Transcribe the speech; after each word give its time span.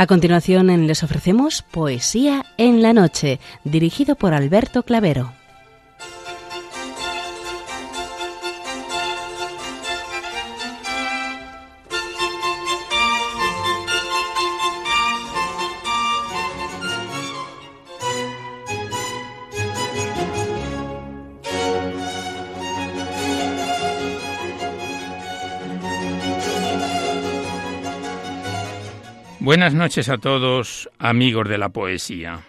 A 0.00 0.06
continuación 0.06 0.68
les 0.86 1.02
ofrecemos 1.02 1.62
Poesía 1.62 2.46
en 2.56 2.82
la 2.82 2.92
Noche, 2.92 3.40
dirigido 3.64 4.14
por 4.14 4.32
Alberto 4.32 4.84
Clavero. 4.84 5.32
Buenas 29.48 29.72
noches 29.72 30.10
a 30.10 30.18
todos, 30.18 30.90
amigos 30.98 31.48
de 31.48 31.56
la 31.56 31.70
poesía. 31.70 32.40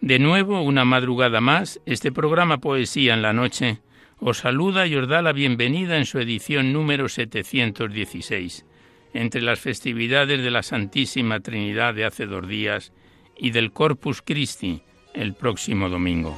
De 0.00 0.18
nuevo, 0.18 0.62
una 0.62 0.86
madrugada 0.86 1.42
más, 1.42 1.78
este 1.84 2.10
programa 2.10 2.56
Poesía 2.56 3.12
en 3.12 3.20
la 3.20 3.34
Noche 3.34 3.80
os 4.18 4.38
saluda 4.38 4.86
y 4.86 4.96
os 4.96 5.06
da 5.06 5.20
la 5.20 5.32
bienvenida 5.34 5.98
en 5.98 6.06
su 6.06 6.18
edición 6.18 6.72
número 6.72 7.10
716, 7.10 8.64
entre 9.12 9.42
las 9.42 9.60
festividades 9.60 10.42
de 10.42 10.50
la 10.50 10.62
Santísima 10.62 11.40
Trinidad 11.40 11.92
de 11.92 12.06
hace 12.06 12.24
dos 12.24 12.48
días 12.48 12.94
y 13.36 13.50
del 13.50 13.70
Corpus 13.70 14.22
Christi 14.22 14.80
el 15.12 15.34
próximo 15.34 15.90
domingo. 15.90 16.34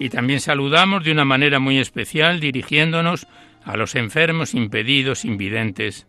Y 0.00 0.08
también 0.08 0.40
saludamos 0.40 1.04
de 1.04 1.12
una 1.12 1.26
manera 1.26 1.60
muy 1.60 1.78
especial 1.78 2.40
dirigiéndonos 2.40 3.26
a 3.62 3.76
los 3.76 3.94
enfermos, 3.94 4.54
impedidos, 4.54 5.26
invidentes, 5.26 6.06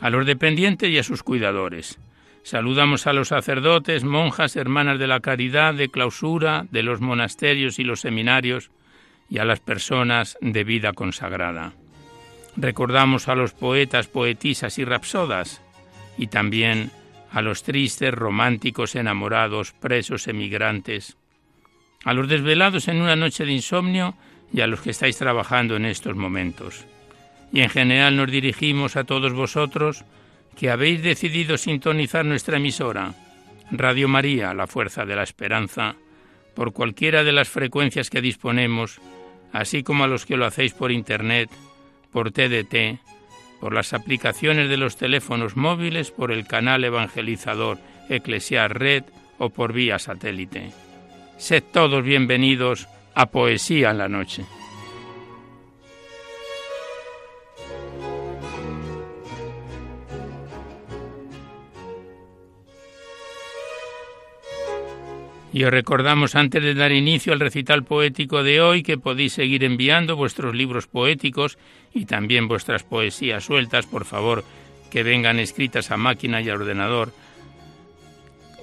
a 0.00 0.10
los 0.10 0.26
dependientes 0.26 0.90
y 0.90 0.98
a 0.98 1.04
sus 1.04 1.22
cuidadores. 1.22 2.00
Saludamos 2.42 3.06
a 3.06 3.12
los 3.12 3.28
sacerdotes, 3.28 4.02
monjas, 4.02 4.56
hermanas 4.56 4.98
de 4.98 5.06
la 5.06 5.20
caridad, 5.20 5.72
de 5.72 5.88
clausura, 5.88 6.66
de 6.72 6.82
los 6.82 7.00
monasterios 7.00 7.78
y 7.78 7.84
los 7.84 8.00
seminarios, 8.00 8.72
y 9.30 9.38
a 9.38 9.44
las 9.44 9.60
personas 9.60 10.36
de 10.40 10.64
vida 10.64 10.92
consagrada. 10.92 11.74
Recordamos 12.56 13.28
a 13.28 13.36
los 13.36 13.52
poetas, 13.52 14.08
poetisas 14.08 14.78
y 14.78 14.84
rapsodas, 14.84 15.62
y 16.16 16.26
también 16.26 16.90
a 17.30 17.40
los 17.40 17.62
tristes, 17.62 18.12
románticos, 18.12 18.96
enamorados, 18.96 19.72
presos, 19.72 20.26
emigrantes, 20.26 21.16
a 22.04 22.14
los 22.14 22.28
desvelados 22.28 22.88
en 22.88 23.00
una 23.00 23.16
noche 23.16 23.44
de 23.44 23.52
insomnio 23.52 24.14
y 24.52 24.60
a 24.60 24.66
los 24.66 24.80
que 24.80 24.90
estáis 24.90 25.18
trabajando 25.18 25.76
en 25.76 25.84
estos 25.84 26.16
momentos. 26.16 26.86
Y 27.52 27.60
en 27.60 27.70
general 27.70 28.16
nos 28.16 28.30
dirigimos 28.30 28.96
a 28.96 29.04
todos 29.04 29.32
vosotros 29.32 30.04
que 30.56 30.70
habéis 30.70 31.02
decidido 31.02 31.56
sintonizar 31.56 32.24
nuestra 32.24 32.56
emisora, 32.56 33.14
Radio 33.70 34.08
María, 34.08 34.54
la 34.54 34.66
Fuerza 34.66 35.04
de 35.04 35.16
la 35.16 35.22
Esperanza, 35.22 35.96
por 36.54 36.72
cualquiera 36.72 37.22
de 37.24 37.32
las 37.32 37.48
frecuencias 37.48 38.10
que 38.10 38.20
disponemos, 38.20 39.00
así 39.52 39.82
como 39.82 40.04
a 40.04 40.08
los 40.08 40.26
que 40.26 40.36
lo 40.36 40.46
hacéis 40.46 40.72
por 40.72 40.90
Internet, 40.90 41.50
por 42.10 42.32
TDT, 42.32 43.00
por 43.60 43.74
las 43.74 43.92
aplicaciones 43.92 44.68
de 44.68 44.76
los 44.76 44.96
teléfonos 44.96 45.56
móviles, 45.56 46.10
por 46.10 46.32
el 46.32 46.46
canal 46.46 46.84
evangelizador 46.84 47.78
Eclesiar 48.08 48.78
Red 48.78 49.04
o 49.38 49.50
por 49.50 49.72
vía 49.72 49.98
satélite. 49.98 50.72
Sed 51.38 51.62
todos 51.72 52.02
bienvenidos 52.02 52.88
a 53.14 53.26
Poesía 53.26 53.92
en 53.92 53.98
la 53.98 54.08
Noche. 54.08 54.44
Y 65.52 65.62
os 65.62 65.70
recordamos 65.70 66.34
antes 66.34 66.60
de 66.60 66.74
dar 66.74 66.90
inicio 66.90 67.32
al 67.32 67.40
recital 67.40 67.84
poético 67.84 68.42
de 68.42 68.60
hoy 68.60 68.82
que 68.82 68.98
podéis 68.98 69.34
seguir 69.34 69.62
enviando 69.62 70.16
vuestros 70.16 70.56
libros 70.56 70.88
poéticos 70.88 71.56
y 71.94 72.06
también 72.06 72.48
vuestras 72.48 72.82
poesías 72.82 73.44
sueltas, 73.44 73.86
por 73.86 74.04
favor, 74.04 74.42
que 74.90 75.04
vengan 75.04 75.38
escritas 75.38 75.92
a 75.92 75.96
máquina 75.96 76.42
y 76.42 76.50
a 76.50 76.54
ordenador 76.54 77.12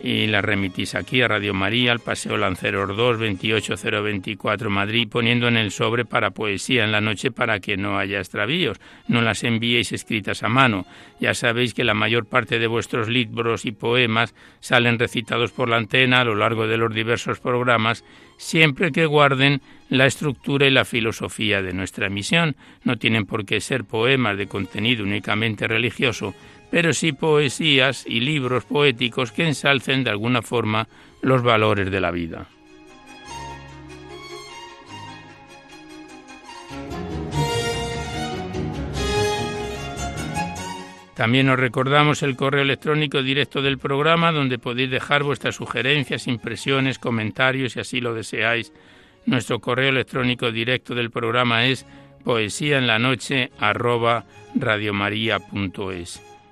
y 0.05 0.27
la 0.27 0.39
remitís 0.39 0.93
aquí 0.93 1.23
a 1.23 1.27
Radio 1.27 1.55
María, 1.55 1.91
al 1.91 1.99
Paseo 1.99 2.37
Lanceros 2.37 2.95
2, 2.95 3.17
28024 3.17 4.69
Madrid, 4.69 5.07
poniendo 5.09 5.47
en 5.47 5.57
el 5.57 5.71
sobre 5.71 6.05
para 6.05 6.29
poesía 6.29 6.83
en 6.83 6.91
la 6.91 7.01
noche 7.01 7.31
para 7.31 7.59
que 7.59 7.75
no 7.75 7.97
haya 7.97 8.19
extravíos. 8.19 8.79
No 9.07 9.23
las 9.23 9.43
enviéis 9.43 9.93
escritas 9.93 10.43
a 10.43 10.47
mano. 10.47 10.85
Ya 11.19 11.33
sabéis 11.33 11.73
que 11.73 11.83
la 11.83 11.95
mayor 11.95 12.27
parte 12.27 12.59
de 12.59 12.67
vuestros 12.67 13.09
libros 13.09 13.65
y 13.65 13.71
poemas 13.71 14.35
salen 14.59 14.99
recitados 14.99 15.51
por 15.51 15.69
la 15.69 15.77
antena 15.77 16.21
a 16.21 16.25
lo 16.25 16.35
largo 16.35 16.67
de 16.67 16.77
los 16.77 16.93
diversos 16.93 17.39
programas, 17.39 18.05
siempre 18.37 18.91
que 18.91 19.07
guarden 19.07 19.59
la 19.89 20.05
estructura 20.05 20.67
y 20.67 20.71
la 20.71 20.85
filosofía 20.85 21.63
de 21.63 21.73
nuestra 21.73 22.09
misión. 22.09 22.55
No 22.83 22.97
tienen 22.97 23.25
por 23.25 23.43
qué 23.43 23.59
ser 23.59 23.85
poemas 23.85 24.37
de 24.37 24.45
contenido 24.45 25.03
únicamente 25.03 25.67
religioso, 25.67 26.35
pero 26.69 26.93
sí 26.93 27.11
poesías 27.11 28.05
y 28.07 28.19
libros 28.19 28.65
poéticos 28.65 29.31
que 29.31 29.47
ensalcen 29.47 30.03
de 30.03 30.09
alguna 30.09 30.41
forma 30.41 30.87
los 31.21 31.41
valores 31.41 31.91
de 31.91 32.01
la 32.01 32.11
vida. 32.11 32.47
También 41.15 41.49
os 41.49 41.57
recordamos 41.57 42.23
el 42.23 42.35
correo 42.35 42.61
electrónico 42.61 43.23
directo 43.23 43.61
del 43.61 43.77
programa 43.77 44.33
donde 44.33 44.59
podéis 44.59 44.91
dejar 44.91 45.23
vuestras 45.23 45.55
sugerencias, 45.55 46.27
impresiones, 46.27 46.99
comentarios 46.99 47.71
si 47.71 47.79
así 47.79 48.01
lo 48.01 48.13
deseáis. 48.13 48.73
Nuestro 49.25 49.61
correo 49.61 49.89
electrónico 49.89 50.51
directo 50.51 50.93
del 50.93 51.11
programa 51.11 51.67
es 51.67 51.85
poesía 52.25 52.77
en 52.77 52.87
la 52.87 52.99
noche 52.99 53.49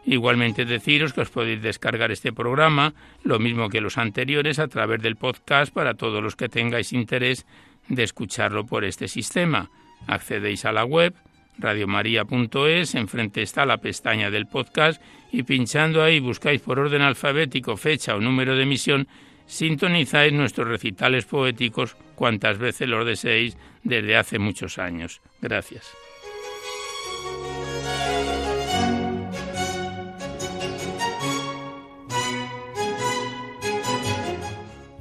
Igualmente 0.05 0.65
deciros 0.65 1.13
que 1.13 1.21
os 1.21 1.29
podéis 1.29 1.61
descargar 1.61 2.11
este 2.11 2.33
programa, 2.33 2.93
lo 3.23 3.39
mismo 3.39 3.69
que 3.69 3.79
los 3.79 3.97
anteriores, 3.97 4.59
a 4.59 4.67
través 4.67 5.01
del 5.01 5.15
podcast 5.15 5.73
para 5.73 5.93
todos 5.93 6.21
los 6.21 6.35
que 6.35 6.49
tengáis 6.49 6.91
interés 6.91 7.45
de 7.87 8.03
escucharlo 8.03 8.65
por 8.65 8.83
este 8.83 9.07
sistema. 9.07 9.71
Accedéis 10.07 10.65
a 10.65 10.73
la 10.73 10.83
web 10.83 11.13
radiomaria.es, 11.57 12.95
enfrente 12.95 13.41
está 13.41 13.65
la 13.65 13.77
pestaña 13.77 14.29
del 14.29 14.47
podcast 14.47 15.01
y 15.31 15.43
pinchando 15.43 16.03
ahí 16.03 16.19
buscáis 16.19 16.61
por 16.61 16.79
orden 16.79 17.01
alfabético 17.01 17.77
fecha 17.77 18.15
o 18.15 18.19
número 18.19 18.55
de 18.55 18.63
emisión, 18.63 19.07
sintonizáis 19.45 20.33
nuestros 20.33 20.67
recitales 20.67 21.25
poéticos 21.25 21.95
cuantas 22.15 22.57
veces 22.57 22.89
los 22.89 23.05
deseéis 23.05 23.57
desde 23.83 24.17
hace 24.17 24.39
muchos 24.39 24.77
años. 24.79 25.21
Gracias. 25.41 26.02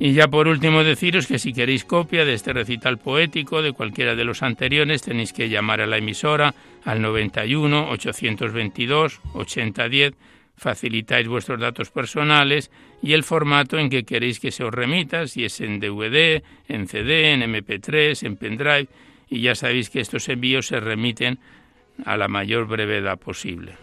Y 0.04 0.14
ya 0.14 0.26
por 0.26 0.48
último 0.48 0.82
deciros 0.82 1.28
que 1.28 1.38
si 1.38 1.52
queréis 1.52 1.84
copia 1.84 2.24
de 2.24 2.34
este 2.34 2.52
recital 2.52 2.98
poético 2.98 3.62
de 3.62 3.72
cualquiera 3.72 4.16
de 4.16 4.24
los 4.24 4.42
anteriores 4.42 5.00
tenéis 5.00 5.32
que 5.32 5.48
llamar 5.48 5.80
a 5.80 5.86
la 5.86 5.98
emisora 5.98 6.56
al 6.84 7.00
91 7.00 7.88
822 7.88 9.20
8010 9.32 10.14
facilitáis 10.56 11.28
vuestros 11.28 11.60
datos 11.60 11.90
personales 11.90 12.72
y 13.00 13.12
el 13.12 13.22
formato 13.22 13.78
en 13.78 13.90
que 13.90 14.02
queréis 14.02 14.40
que 14.40 14.50
se 14.50 14.64
os 14.64 14.74
remita, 14.74 15.28
si 15.28 15.44
es 15.44 15.60
en 15.60 15.78
DVD, 15.78 16.42
en 16.66 16.88
CD, 16.88 17.30
en 17.34 17.42
MP3, 17.42 18.26
en 18.26 18.36
pendrive, 18.36 18.88
y 19.28 19.42
ya 19.42 19.54
sabéis 19.54 19.88
que 19.88 20.00
estos 20.00 20.28
envíos 20.28 20.66
se 20.66 20.80
remiten 20.80 21.38
a 22.04 22.16
la 22.16 22.26
mayor 22.26 22.66
brevedad 22.66 23.20
posible. 23.20 23.76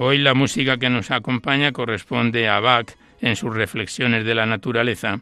Hoy 0.00 0.18
la 0.18 0.32
música 0.32 0.76
que 0.76 0.88
nos 0.88 1.10
acompaña 1.10 1.72
corresponde 1.72 2.48
a 2.48 2.60
Bach 2.60 2.86
en 3.20 3.34
sus 3.34 3.52
reflexiones 3.52 4.24
de 4.24 4.32
la 4.32 4.46
naturaleza. 4.46 5.18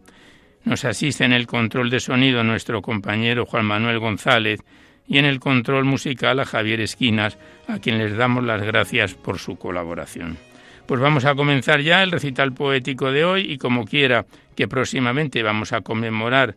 Nos 0.64 0.84
asiste 0.84 1.24
en 1.24 1.32
el 1.32 1.46
control 1.46 1.88
de 1.88 1.98
sonido 1.98 2.44
nuestro 2.44 2.82
compañero 2.82 3.46
Juan 3.46 3.64
Manuel 3.64 3.98
González 4.00 4.60
y 5.08 5.16
en 5.16 5.24
el 5.24 5.40
control 5.40 5.86
musical 5.86 6.40
a 6.40 6.44
Javier 6.44 6.82
Esquinas, 6.82 7.38
a 7.66 7.78
quien 7.78 7.96
les 7.96 8.18
damos 8.18 8.44
las 8.44 8.62
gracias 8.62 9.14
por 9.14 9.38
su 9.38 9.56
colaboración. 9.56 10.36
Pues 10.84 11.00
vamos 11.00 11.24
a 11.24 11.34
comenzar 11.34 11.80
ya 11.80 12.02
el 12.02 12.12
recital 12.12 12.52
poético 12.52 13.10
de 13.10 13.24
hoy 13.24 13.50
y 13.50 13.56
como 13.56 13.86
quiera 13.86 14.26
que 14.54 14.68
próximamente 14.68 15.42
vamos 15.42 15.72
a 15.72 15.80
conmemorar 15.80 16.54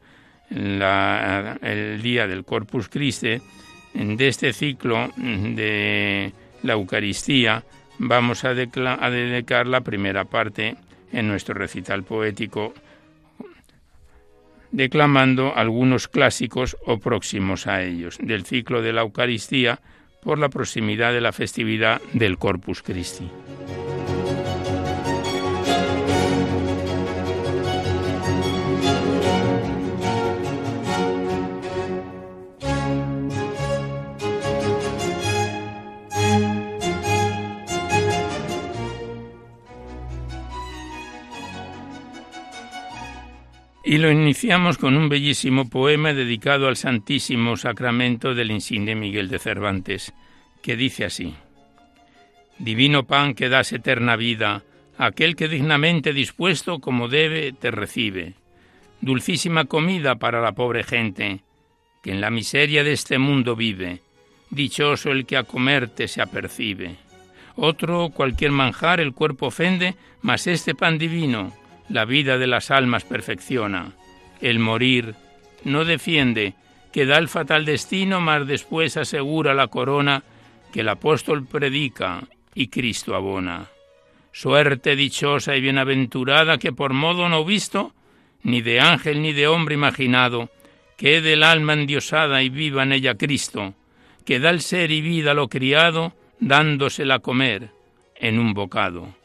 el 0.49 2.01
día 2.01 2.27
del 2.27 2.43
Corpus 2.43 2.89
Christi, 2.89 3.37
de 3.93 4.27
este 4.27 4.51
ciclo 4.51 5.09
de 5.15 6.33
la 6.63 6.73
Eucaristía 6.73 7.63
vamos 7.99 8.45
a, 8.45 8.53
dedicar 8.53 9.67
la 9.67 9.81
primera 9.81 10.25
parte 10.25 10.75
en 11.11 11.27
nuestro 11.27 11.53
recital 11.53 12.03
poético 12.03 12.73
declamando 14.71 15.53
algunos 15.55 16.07
clásicos 16.07 16.77
o 16.85 16.99
próximos 16.99 17.67
a 17.67 17.83
ellos 17.83 18.17
del 18.21 18.45
ciclo 18.45 18.81
de 18.81 18.93
la 18.93 19.01
Eucaristía 19.01 19.79
por 20.21 20.37
la 20.37 20.49
proximidad 20.49 21.11
de 21.11 21.21
la 21.21 21.31
festividad 21.31 22.01
del 22.13 22.37
Corpus 22.37 22.83
Christi. 22.83 23.29
Y 43.89 43.97
lo 43.97 44.11
iniciamos 44.11 44.77
con 44.77 44.95
un 44.95 45.09
bellísimo 45.09 45.67
poema 45.67 46.13
dedicado 46.13 46.67
al 46.67 46.75
Santísimo 46.75 47.57
Sacramento 47.57 48.35
del 48.35 48.51
insigne 48.51 48.93
Miguel 48.93 49.29
de 49.29 49.39
Cervantes, 49.39 50.13
que 50.61 50.75
dice 50.75 51.05
así: 51.05 51.33
Divino 52.59 53.07
pan 53.07 53.33
que 53.33 53.49
das 53.49 53.73
eterna 53.73 54.15
vida, 54.15 54.63
aquel 54.95 55.35
que 55.35 55.47
dignamente 55.47 56.13
dispuesto 56.13 56.77
como 56.77 57.07
debe 57.07 57.51
te 57.51 57.71
recibe. 57.71 58.35
Dulcísima 59.01 59.65
comida 59.65 60.17
para 60.17 60.39
la 60.39 60.51
pobre 60.51 60.83
gente, 60.83 61.41
que 62.03 62.11
en 62.11 62.21
la 62.21 62.29
miseria 62.29 62.83
de 62.83 62.91
este 62.91 63.17
mundo 63.17 63.55
vive. 63.55 64.03
Dichoso 64.51 65.09
el 65.09 65.25
que 65.25 65.35
a 65.35 65.45
comerte 65.45 66.07
se 66.07 66.21
apercibe. 66.21 66.97
Otro, 67.55 68.11
cualquier 68.11 68.51
manjar, 68.51 68.99
el 68.99 69.13
cuerpo 69.13 69.47
ofende, 69.47 69.95
mas 70.21 70.45
este 70.45 70.75
pan 70.75 70.99
divino, 70.99 71.51
la 71.89 72.05
vida 72.05 72.37
de 72.37 72.47
las 72.47 72.71
almas 72.71 73.03
perfecciona. 73.03 73.91
El 74.41 74.59
morir 74.59 75.15
no 75.63 75.85
defiende, 75.85 76.53
que 76.93 77.05
da 77.05 77.17
el 77.17 77.27
fatal 77.27 77.65
destino, 77.65 78.21
mas 78.21 78.47
después 78.47 78.97
asegura 78.97 79.53
la 79.53 79.67
corona 79.67 80.23
que 80.71 80.81
el 80.81 80.89
apóstol 80.89 81.45
predica 81.45 82.21
y 82.55 82.67
Cristo 82.67 83.15
abona. 83.15 83.67
Suerte 84.31 84.95
dichosa 84.95 85.55
y 85.55 85.61
bienaventurada 85.61 86.57
que 86.57 86.71
por 86.71 86.93
modo 86.93 87.27
no 87.29 87.43
visto, 87.43 87.93
ni 88.43 88.61
de 88.61 88.79
ángel 88.79 89.21
ni 89.21 89.33
de 89.33 89.47
hombre 89.47 89.75
imaginado, 89.75 90.49
quede 90.97 91.33
el 91.33 91.43
alma 91.43 91.73
endiosada 91.73 92.43
y 92.43 92.49
viva 92.49 92.83
en 92.83 92.93
ella 92.93 93.15
Cristo, 93.15 93.73
que 94.25 94.39
da 94.39 94.49
el 94.49 94.61
ser 94.61 94.91
y 94.91 95.01
vida 95.01 95.31
a 95.31 95.33
lo 95.33 95.47
criado, 95.47 96.13
dándosela 96.39 97.15
a 97.15 97.19
comer 97.19 97.71
en 98.15 98.39
un 98.39 98.53
bocado. 98.53 99.18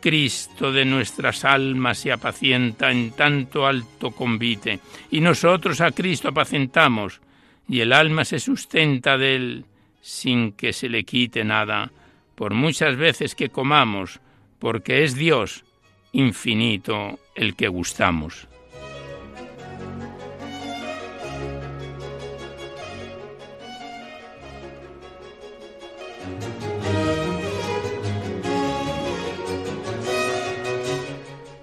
Cristo 0.00 0.72
de 0.72 0.84
nuestras 0.84 1.44
almas 1.44 1.98
se 1.98 2.12
apacienta 2.12 2.90
en 2.90 3.12
tanto 3.12 3.66
alto 3.66 4.12
convite, 4.12 4.80
y 5.10 5.20
nosotros 5.20 5.80
a 5.80 5.90
Cristo 5.90 6.28
apacentamos, 6.28 7.20
y 7.68 7.80
el 7.80 7.92
alma 7.92 8.24
se 8.24 8.38
sustenta 8.38 9.18
de 9.18 9.36
él 9.36 9.64
sin 10.00 10.52
que 10.52 10.72
se 10.72 10.88
le 10.88 11.04
quite 11.04 11.44
nada, 11.44 11.90
por 12.34 12.54
muchas 12.54 12.96
veces 12.96 13.34
que 13.34 13.50
comamos, 13.50 14.20
porque 14.58 15.04
es 15.04 15.14
Dios 15.14 15.64
infinito 16.12 17.18
el 17.34 17.54
que 17.54 17.68
gustamos. 17.68 18.48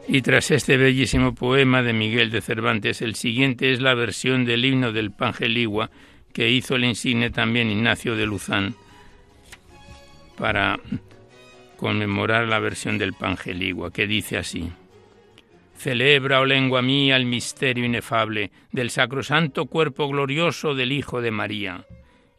Y 0.08 0.22
tras 0.22 0.52
este 0.52 0.78
bellísimo 0.78 1.34
poema 1.34 1.82
de 1.82 1.94
Miguel 1.94 2.30
de 2.30 2.42
Cervantes, 2.42 3.02
el 3.02 3.16
siguiente 3.16 3.74
es 3.74 3.82
la 3.82 3.96
versión 3.96 4.46
del 4.46 4.64
himno 4.64 4.92
del 4.92 5.12
Pangeligua 5.12 5.90
que 6.32 6.52
hizo 6.52 6.76
el 6.76 6.86
insigne 6.86 7.32
también 7.32 7.72
Ignacio 7.72 8.16
de 8.16 8.28
Luzán 8.28 8.76
para 10.38 10.80
conmemorar 11.78 12.48
la 12.48 12.60
versión 12.60 12.98
del 12.98 13.14
Pangeligua, 13.14 13.92
que 13.92 14.06
dice 14.06 14.38
así: 14.38 14.70
Celebra, 15.76 16.40
oh 16.40 16.46
lengua 16.46 16.84
mía, 16.84 17.16
el 17.16 17.26
misterio 17.26 17.84
inefable 17.84 18.52
del 18.72 18.92
sacrosanto 18.92 19.66
cuerpo 19.66 20.08
glorioso 20.08 20.76
del 20.76 20.92
Hijo 20.92 21.22
de 21.22 21.32
María 21.32 21.86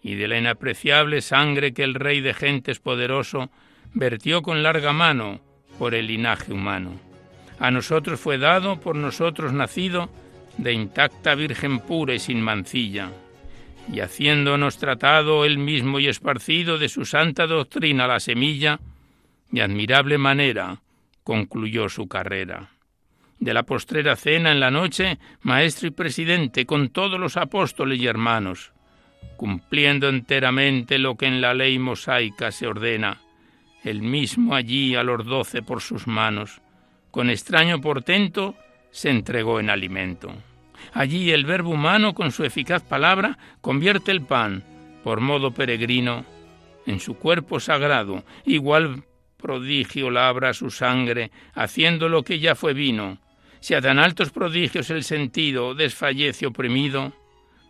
y 0.02 0.14
de 0.14 0.28
la 0.28 0.38
inapreciable 0.38 1.20
sangre 1.20 1.74
que 1.74 1.82
el 1.82 1.94
Rey 1.94 2.20
de 2.20 2.32
gentes 2.32 2.78
poderoso 2.78 3.50
vertió 3.92 4.42
con 4.42 4.62
larga 4.62 4.92
mano 4.92 5.40
por 5.78 5.94
el 5.94 6.06
linaje 6.06 6.52
humano 6.52 7.06
a 7.58 7.70
nosotros 7.70 8.20
fue 8.20 8.38
dado, 8.38 8.81
por 8.81 8.97
nosotros 8.97 9.53
nacido, 9.53 10.11
de 10.58 10.73
intacta 10.73 11.35
Virgen 11.35 11.81
pura 11.81 12.14
y 12.14 12.19
sin 12.19 12.41
mancilla, 12.41 13.11
y 13.93 14.00
haciéndonos 14.00 14.79
tratado 14.79 15.44
él 15.44 15.58
mismo 15.58 15.99
y 15.99 16.08
esparcido 16.08 16.79
de 16.79 16.88
su 16.88 17.05
santa 17.05 17.47
doctrina 17.47 18.06
la 18.06 18.20
semilla, 18.20 18.81
de 19.50 19.62
admirable 19.62 20.19
manera 20.19 20.81
concluyó 21.23 21.88
su 21.88 22.08
carrera. 22.08 22.70
De 23.38 23.53
la 23.53 23.64
postrera 23.64 24.17
cena 24.17 24.50
en 24.50 24.61
la 24.61 24.70
noche, 24.70 25.19
maestro 25.43 25.88
y 25.88 25.91
presidente 25.91 26.64
con 26.64 26.88
todos 26.88 27.20
los 27.20 27.37
apóstoles 27.37 28.00
y 28.00 28.06
hermanos, 28.06 28.73
cumpliendo 29.37 30.09
enteramente 30.09 30.99
lo 30.99 31.16
que 31.16 31.26
en 31.26 31.40
la 31.40 31.52
ley 31.52 31.78
mosaica 31.78 32.50
se 32.50 32.66
ordena, 32.66 33.21
el 33.85 34.02
mismo 34.02 34.54
allí 34.54 34.95
a 34.95 35.02
los 35.02 35.25
doce 35.25 35.62
por 35.62 35.83
sus 35.83 36.07
manos, 36.07 36.61
con 37.16 37.30
extraño 37.30 37.80
portento, 37.80 38.54
se 38.90 39.08
entregó 39.08 39.58
en 39.58 39.70
alimento. 39.70 40.35
Allí 40.92 41.30
el 41.30 41.46
verbo 41.46 41.70
humano, 41.70 42.12
con 42.12 42.30
su 42.30 42.44
eficaz 42.44 42.82
palabra, 42.82 43.38
convierte 43.62 44.11
el 44.11 44.20
pan, 44.20 44.62
por 45.02 45.23
modo 45.23 45.50
peregrino, 45.50 46.26
en 46.85 47.00
su 47.00 47.16
cuerpo 47.16 47.58
sagrado, 47.58 48.23
igual 48.44 49.02
prodigio 49.38 50.11
labra 50.11 50.52
su 50.52 50.68
sangre, 50.68 51.30
haciendo 51.54 52.11
lo 52.11 52.23
que 52.23 52.38
ya 52.38 52.54
fue 52.54 52.75
vino. 52.75 53.16
Si 53.61 53.73
a 53.73 53.80
tan 53.80 53.99
altos 53.99 54.28
prodigios 54.28 54.90
el 54.90 55.02
sentido 55.02 55.75
desfallece 55.75 56.44
oprimido, 56.44 57.14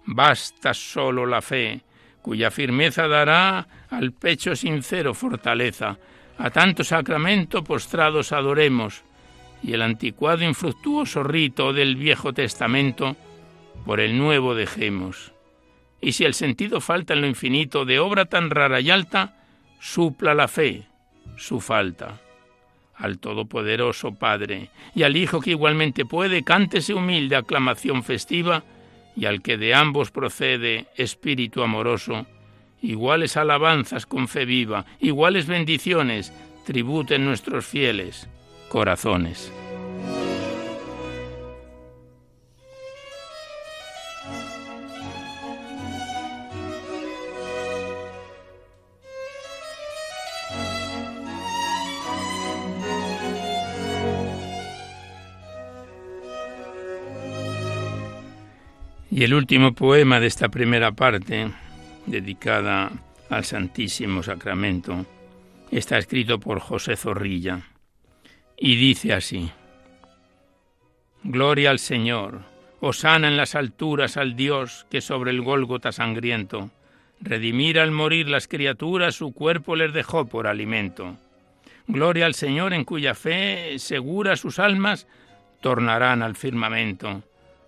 basta 0.06 0.74
solo 0.74 1.24
la 1.24 1.40
fe, 1.40 1.82
cuya 2.20 2.50
firmeza 2.50 3.06
dará 3.06 3.86
al 3.90 4.10
pecho 4.10 4.56
sincero 4.56 5.14
fortaleza. 5.14 5.96
A 6.36 6.50
tanto 6.50 6.82
sacramento 6.82 7.62
postrados 7.62 8.32
adoremos, 8.32 9.05
y 9.62 9.72
el 9.72 9.82
anticuado 9.82 10.44
infructuoso 10.44 11.22
rito 11.22 11.72
del 11.72 11.96
Viejo 11.96 12.32
Testamento 12.32 13.16
por 13.84 14.00
el 14.00 14.16
nuevo 14.18 14.54
dejemos. 14.54 15.32
Y 16.00 16.12
si 16.12 16.24
el 16.24 16.34
sentido 16.34 16.80
falta 16.80 17.14
en 17.14 17.22
lo 17.22 17.26
infinito 17.26 17.84
de 17.84 17.98
obra 17.98 18.26
tan 18.26 18.50
rara 18.50 18.80
y 18.80 18.90
alta, 18.90 19.34
supla 19.80 20.34
la 20.34 20.48
fe 20.48 20.86
su 21.36 21.60
falta. 21.60 22.20
Al 22.96 23.18
Todopoderoso 23.18 24.14
Padre 24.14 24.70
y 24.94 25.02
al 25.02 25.16
Hijo 25.16 25.40
que 25.40 25.50
igualmente 25.50 26.04
puede, 26.04 26.44
cántese 26.44 26.94
humilde 26.94 27.36
aclamación 27.36 28.02
festiva, 28.02 28.64
y 29.14 29.24
al 29.24 29.42
que 29.42 29.56
de 29.56 29.74
ambos 29.74 30.10
procede 30.10 30.86
espíritu 30.96 31.62
amoroso, 31.62 32.26
iguales 32.82 33.36
alabanzas 33.36 34.04
con 34.06 34.28
fe 34.28 34.44
viva, 34.44 34.84
iguales 35.00 35.46
bendiciones 35.46 36.32
tributen 36.66 37.24
nuestros 37.24 37.64
fieles 37.66 38.28
corazones. 38.68 39.52
Y 59.10 59.24
el 59.24 59.32
último 59.32 59.72
poema 59.72 60.20
de 60.20 60.26
esta 60.26 60.50
primera 60.50 60.92
parte, 60.92 61.50
dedicada 62.04 62.92
al 63.30 63.44
Santísimo 63.44 64.22
Sacramento, 64.22 65.06
está 65.70 65.96
escrito 65.96 66.38
por 66.38 66.60
José 66.60 66.96
Zorrilla 66.96 67.75
y 68.56 68.76
dice 68.76 69.12
así, 69.12 69.50
Gloria 71.22 71.70
al 71.70 71.78
Señor, 71.78 72.42
osana 72.80 73.28
en 73.28 73.36
las 73.36 73.54
alturas 73.54 74.16
al 74.16 74.36
Dios 74.36 74.86
que 74.90 75.00
sobre 75.00 75.30
el 75.30 75.42
Gólgota 75.42 75.92
sangriento, 75.92 76.70
redimir 77.20 77.80
al 77.80 77.90
morir 77.90 78.28
las 78.28 78.48
criaturas 78.48 79.16
su 79.16 79.32
cuerpo 79.32 79.76
les 79.76 79.92
dejó 79.92 80.26
por 80.26 80.46
alimento. 80.46 81.16
Gloria 81.88 82.26
al 82.26 82.34
Señor 82.34 82.72
en 82.72 82.84
cuya 82.84 83.14
fe 83.14 83.78
segura 83.78 84.36
sus 84.36 84.58
almas 84.58 85.06
tornarán 85.60 86.22
al 86.22 86.36
firmamento, 86.36 87.22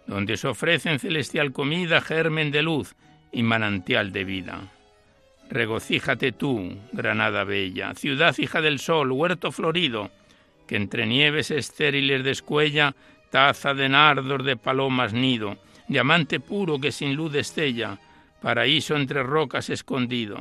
donde 0.06 0.36
se 0.36 0.48
ofrecen 0.48 0.98
celestial 0.98 1.52
comida, 1.52 2.00
germen 2.00 2.50
de 2.50 2.62
luz 2.62 2.94
y 3.32 3.42
manantial 3.42 4.12
de 4.12 4.24
vida. 4.24 4.60
Regocíjate 5.50 6.32
tú, 6.32 6.76
Granada 6.92 7.44
bella, 7.44 7.94
ciudad 7.94 8.36
hija 8.38 8.60
del 8.60 8.78
sol, 8.78 9.12
huerto 9.12 9.50
florido, 9.50 10.10
que 10.68 10.76
entre 10.76 11.06
nieves 11.06 11.50
estériles 11.50 12.22
descuella 12.22 12.94
taza 13.30 13.74
de 13.74 13.88
nardos 13.88 14.44
de 14.44 14.56
palomas 14.56 15.12
nido, 15.12 15.58
diamante 15.88 16.38
puro 16.38 16.78
que 16.78 16.92
sin 16.92 17.16
luz 17.16 17.32
destella, 17.32 17.98
paraíso 18.40 18.94
entre 18.94 19.22
rocas 19.22 19.70
escondido. 19.70 20.38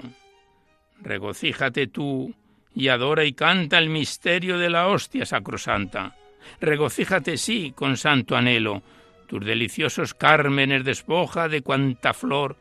Regocíjate 1.01 1.88
tú 1.88 2.36
y 2.75 2.89
adora 2.89 3.25
y 3.25 3.34
canta 3.34 3.77
el 3.79 3.89
misterio 3.89 4.57
de 4.57 4.69
la 4.69 4.88
hostia 4.88 5.25
sacrosanta. 5.25 6.15
Regocíjate 6.62 7.38
sí 7.38 7.74
con 7.75 7.98
santo 7.98 8.36
anhelo, 8.36 8.84
tus 9.27 9.43
deliciosos 9.46 10.13
cármenes 10.13 10.84
despoja 10.86 11.50
de 11.50 11.62
cuanta 11.62 12.13
flor 12.13 12.57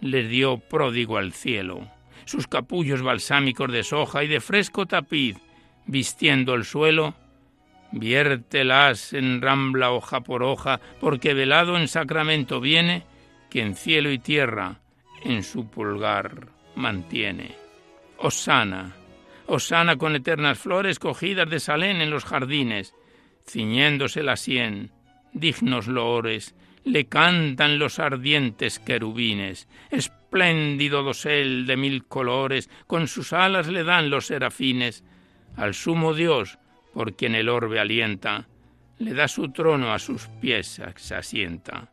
les 0.00 0.28
dio 0.28 0.58
pródigo 0.58 1.18
al 1.18 1.32
cielo. 1.32 1.88
Sus 2.24 2.46
capullos 2.46 3.02
balsámicos 3.02 3.72
de 3.72 3.82
soja 3.82 4.24
y 4.24 4.28
de 4.28 4.40
fresco 4.40 4.86
tapiz, 4.86 5.36
vistiendo 5.90 6.54
el 6.54 6.64
suelo, 6.64 7.14
viértelas 7.90 9.12
en 9.12 9.42
rambla 9.42 9.90
hoja 9.90 10.20
por 10.20 10.44
hoja, 10.44 10.80
porque 11.00 11.34
velado 11.34 11.76
en 11.76 11.88
sacramento 11.88 12.60
viene, 12.60 13.02
que 13.50 13.60
en 13.60 13.74
cielo 13.74 14.12
y 14.12 14.20
tierra 14.20 14.78
en 15.24 15.42
su 15.42 15.68
pulgar 15.68 16.48
mantiene. 16.76 17.56
Osana, 18.18 18.94
Osana 19.46 19.96
con 19.96 20.14
eternas 20.14 20.60
flores 20.60 21.00
cogidas 21.00 21.50
de 21.50 21.58
Salén 21.58 22.00
en 22.00 22.10
los 22.10 22.24
jardines, 22.24 22.94
ciñéndose 23.44 24.22
la 24.22 24.36
sien, 24.36 24.92
dignos 25.32 25.88
loores, 25.88 26.54
le 26.84 27.06
cantan 27.06 27.80
los 27.80 27.98
ardientes 27.98 28.78
querubines, 28.78 29.68
espléndido 29.90 31.02
dosel 31.02 31.66
de 31.66 31.76
mil 31.76 32.04
colores, 32.04 32.70
con 32.86 33.08
sus 33.08 33.32
alas 33.32 33.66
le 33.66 33.82
dan 33.82 34.08
los 34.08 34.26
serafines, 34.26 35.02
al 35.56 35.74
sumo 35.74 36.14
Dios, 36.14 36.58
por 36.92 37.14
quien 37.14 37.34
el 37.34 37.48
orbe 37.48 37.80
alienta, 37.80 38.48
le 38.98 39.14
da 39.14 39.28
su 39.28 39.50
trono 39.50 39.92
a 39.92 39.98
sus 39.98 40.28
pies 40.40 40.80
se 40.96 41.14
asienta. 41.14 41.90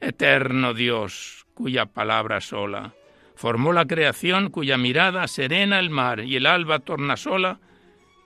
Eterno 0.00 0.74
Dios, 0.74 1.46
cuya 1.54 1.86
palabra 1.86 2.40
sola 2.40 2.94
formó 3.34 3.72
la 3.72 3.86
creación, 3.86 4.50
cuya 4.50 4.76
mirada 4.76 5.26
serena 5.26 5.78
el 5.78 5.90
mar 5.90 6.20
y 6.20 6.36
el 6.36 6.46
alba 6.46 6.78
tornasola, 6.78 7.58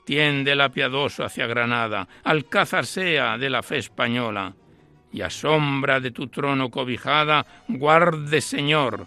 tiende 0.04 0.54
la 0.54 0.68
piadoso 0.68 1.25
hacia 1.25 1.47
Granada, 1.47 2.06
alcázar 2.23 2.85
sea 2.87 3.38
de 3.38 3.49
la 3.49 3.62
fe 3.62 3.78
española, 3.78 4.54
y 5.12 5.23
a 5.23 5.30
sombra 5.30 6.00
de 6.00 6.11
tu 6.11 6.28
trono 6.28 6.71
cobijada, 6.71 7.47
guarde, 7.68 8.40
Señor, 8.40 9.06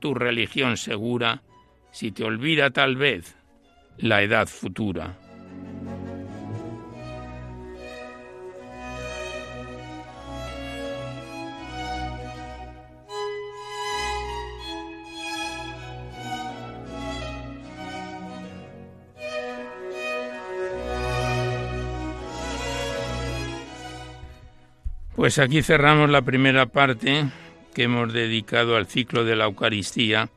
tu 0.00 0.14
religión 0.14 0.76
segura, 0.76 1.42
si 1.90 2.10
te 2.10 2.24
olvida 2.24 2.70
tal 2.70 2.96
vez 2.96 3.36
la 3.98 4.22
edad 4.22 4.46
futura. 4.46 5.16
Pues 25.24 25.38
aquí 25.38 25.62
cerramos 25.62 26.10
la 26.10 26.20
primera 26.20 26.66
parte 26.66 27.24
que 27.72 27.84
hemos 27.84 28.12
dedicado 28.12 28.76
al 28.76 28.86
ciclo 28.86 29.24
de 29.24 29.36
la 29.36 29.44
Eucaristía 29.44 30.28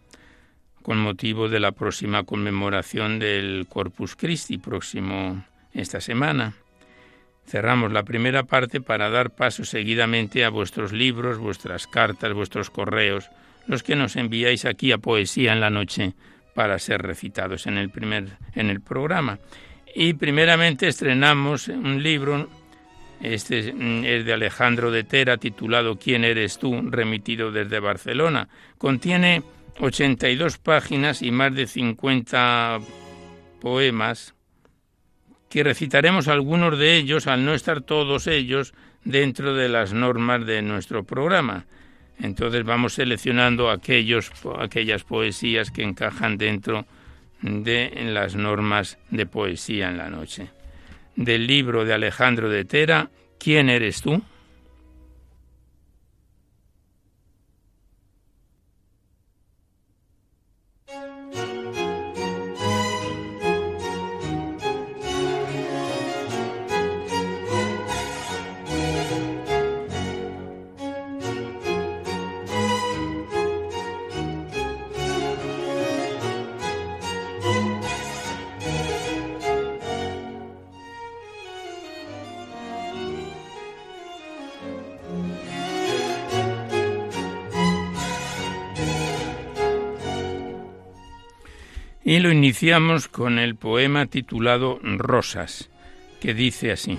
con 0.88 1.00
motivo 1.00 1.50
de 1.50 1.60
la 1.60 1.74
próxima 1.74 2.24
conmemoración 2.24 3.20
del 3.20 3.66
Corpus 3.68 4.16
Christi 4.16 4.58
próximo 4.58 5.44
esta 5.74 6.00
semana. 6.00 6.54
Cerramos 7.46 7.92
la 7.92 8.04
primera 8.04 8.44
parte 8.44 8.80
para 8.80 9.10
dar 9.10 9.32
paso 9.32 9.66
seguidamente 9.66 10.46
a 10.46 10.50
vuestros 10.50 10.94
libros, 10.94 11.40
vuestras 11.40 11.88
cartas, 11.88 12.32
vuestros 12.32 12.70
correos, 12.70 13.30
los 13.66 13.84
que 13.84 13.98
nos 13.98 14.16
enviáis 14.16 14.64
aquí 14.64 14.94
a 14.94 14.98
Poesía 14.98 15.52
en 15.52 15.60
la 15.60 15.70
Noche 15.70 16.14
para 16.56 16.80
ser 16.80 17.02
recitados 17.02 17.68
en 17.68 17.78
el 17.78 17.90
primer 17.90 18.38
en 18.56 18.70
el 18.70 18.80
programa. 18.80 19.40
Y 19.94 20.14
primeramente 20.14 20.88
estrenamos 20.88 21.68
un 21.68 22.02
libro 22.02 22.48
este 23.20 23.74
mm, 23.74 24.06
es 24.06 24.26
de 24.26 24.32
Alejandro 24.32 24.90
de 24.90 25.04
Tera, 25.04 25.36
titulado 25.36 25.98
¿Quién 25.98 26.24
eres 26.24 26.60
tú?, 26.60 26.82
remitido 26.90 27.52
desde 27.52 27.82
Barcelona. 27.82 28.48
Contiene 28.78 29.44
82 29.80 30.58
páginas 30.58 31.22
y 31.22 31.32
más 31.32 31.54
de 31.54 31.68
50 31.68 32.80
poemas, 33.62 34.34
que 35.50 35.64
recitaremos 35.64 36.28
algunos 36.28 36.78
de 36.78 36.98
ellos, 36.98 37.28
al 37.28 37.46
no 37.46 37.54
estar 37.54 37.82
todos 37.82 38.28
ellos 38.28 38.74
dentro 39.04 39.54
de 39.54 39.70
las 39.70 39.94
normas 39.94 40.46
de 40.46 40.62
nuestro 40.62 41.04
programa. 41.04 41.66
Entonces 42.20 42.64
vamos 42.64 42.94
seleccionando 42.94 43.70
aquellos, 43.70 44.32
aquellas 44.60 45.04
poesías 45.04 45.72
que 45.72 45.84
encajan 45.84 46.38
dentro 46.38 46.86
de 47.42 47.92
las 48.12 48.36
normas 48.36 48.98
de 49.12 49.26
poesía 49.26 49.90
en 49.90 49.98
la 49.98 50.10
noche 50.10 50.50
del 51.18 51.48
libro 51.48 51.84
de 51.84 51.94
Alejandro 51.94 52.48
de 52.50 52.64
Tera, 52.64 53.10
¿Quién 53.40 53.70
eres 53.70 54.02
tú? 54.02 54.22
Y 92.08 92.20
lo 92.20 92.32
iniciamos 92.32 93.10
con 93.10 93.38
el 93.38 93.58
poema 93.58 94.06
titulado 94.06 94.80
Rosas, 94.82 95.70
que 96.22 96.34
dice 96.34 96.72
así. 96.72 96.98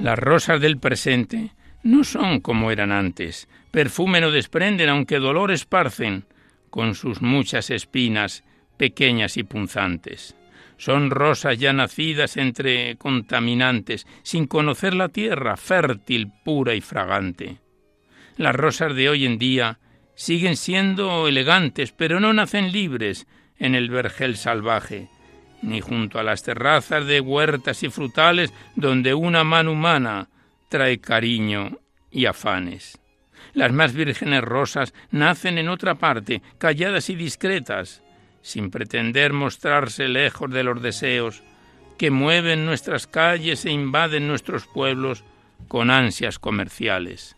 Las 0.00 0.18
rosas 0.18 0.60
del 0.60 0.78
presente 0.78 1.52
no 1.84 2.02
son 2.02 2.40
como 2.40 2.72
eran 2.72 2.90
antes, 2.90 3.48
perfume 3.70 4.20
no 4.20 4.32
desprenden 4.32 4.88
aunque 4.88 5.20
dolor 5.20 5.52
esparcen, 5.52 6.24
con 6.70 6.96
sus 6.96 7.22
muchas 7.22 7.70
espinas 7.70 8.42
pequeñas 8.76 9.36
y 9.36 9.44
punzantes. 9.44 10.34
Son 10.76 11.12
rosas 11.12 11.56
ya 11.56 11.72
nacidas 11.72 12.36
entre 12.36 12.96
contaminantes, 12.96 14.08
sin 14.24 14.48
conocer 14.48 14.92
la 14.92 15.08
tierra, 15.08 15.56
fértil, 15.56 16.32
pura 16.44 16.74
y 16.74 16.80
fragante. 16.80 17.58
Las 18.36 18.56
rosas 18.56 18.96
de 18.96 19.08
hoy 19.08 19.24
en 19.24 19.38
día 19.38 19.78
siguen 20.18 20.56
siendo 20.56 21.28
elegantes, 21.28 21.92
pero 21.92 22.18
no 22.18 22.32
nacen 22.32 22.72
libres 22.72 23.28
en 23.56 23.76
el 23.76 23.88
vergel 23.88 24.36
salvaje, 24.36 25.08
ni 25.62 25.80
junto 25.80 26.18
a 26.18 26.24
las 26.24 26.42
terrazas 26.42 27.06
de 27.06 27.20
huertas 27.20 27.84
y 27.84 27.88
frutales 27.88 28.52
donde 28.74 29.14
una 29.14 29.44
mano 29.44 29.70
humana 29.70 30.28
trae 30.68 30.98
cariño 30.98 31.78
y 32.10 32.26
afanes. 32.26 32.98
Las 33.54 33.70
más 33.70 33.92
vírgenes 33.92 34.42
rosas 34.42 34.92
nacen 35.12 35.56
en 35.56 35.68
otra 35.68 35.94
parte, 35.94 36.42
calladas 36.58 37.10
y 37.10 37.14
discretas, 37.14 38.02
sin 38.42 38.72
pretender 38.72 39.32
mostrarse 39.32 40.08
lejos 40.08 40.50
de 40.50 40.64
los 40.64 40.82
deseos 40.82 41.44
que 41.96 42.10
mueven 42.10 42.66
nuestras 42.66 43.06
calles 43.06 43.64
e 43.64 43.70
invaden 43.70 44.26
nuestros 44.26 44.66
pueblos 44.66 45.22
con 45.68 45.90
ansias 45.92 46.40
comerciales. 46.40 47.36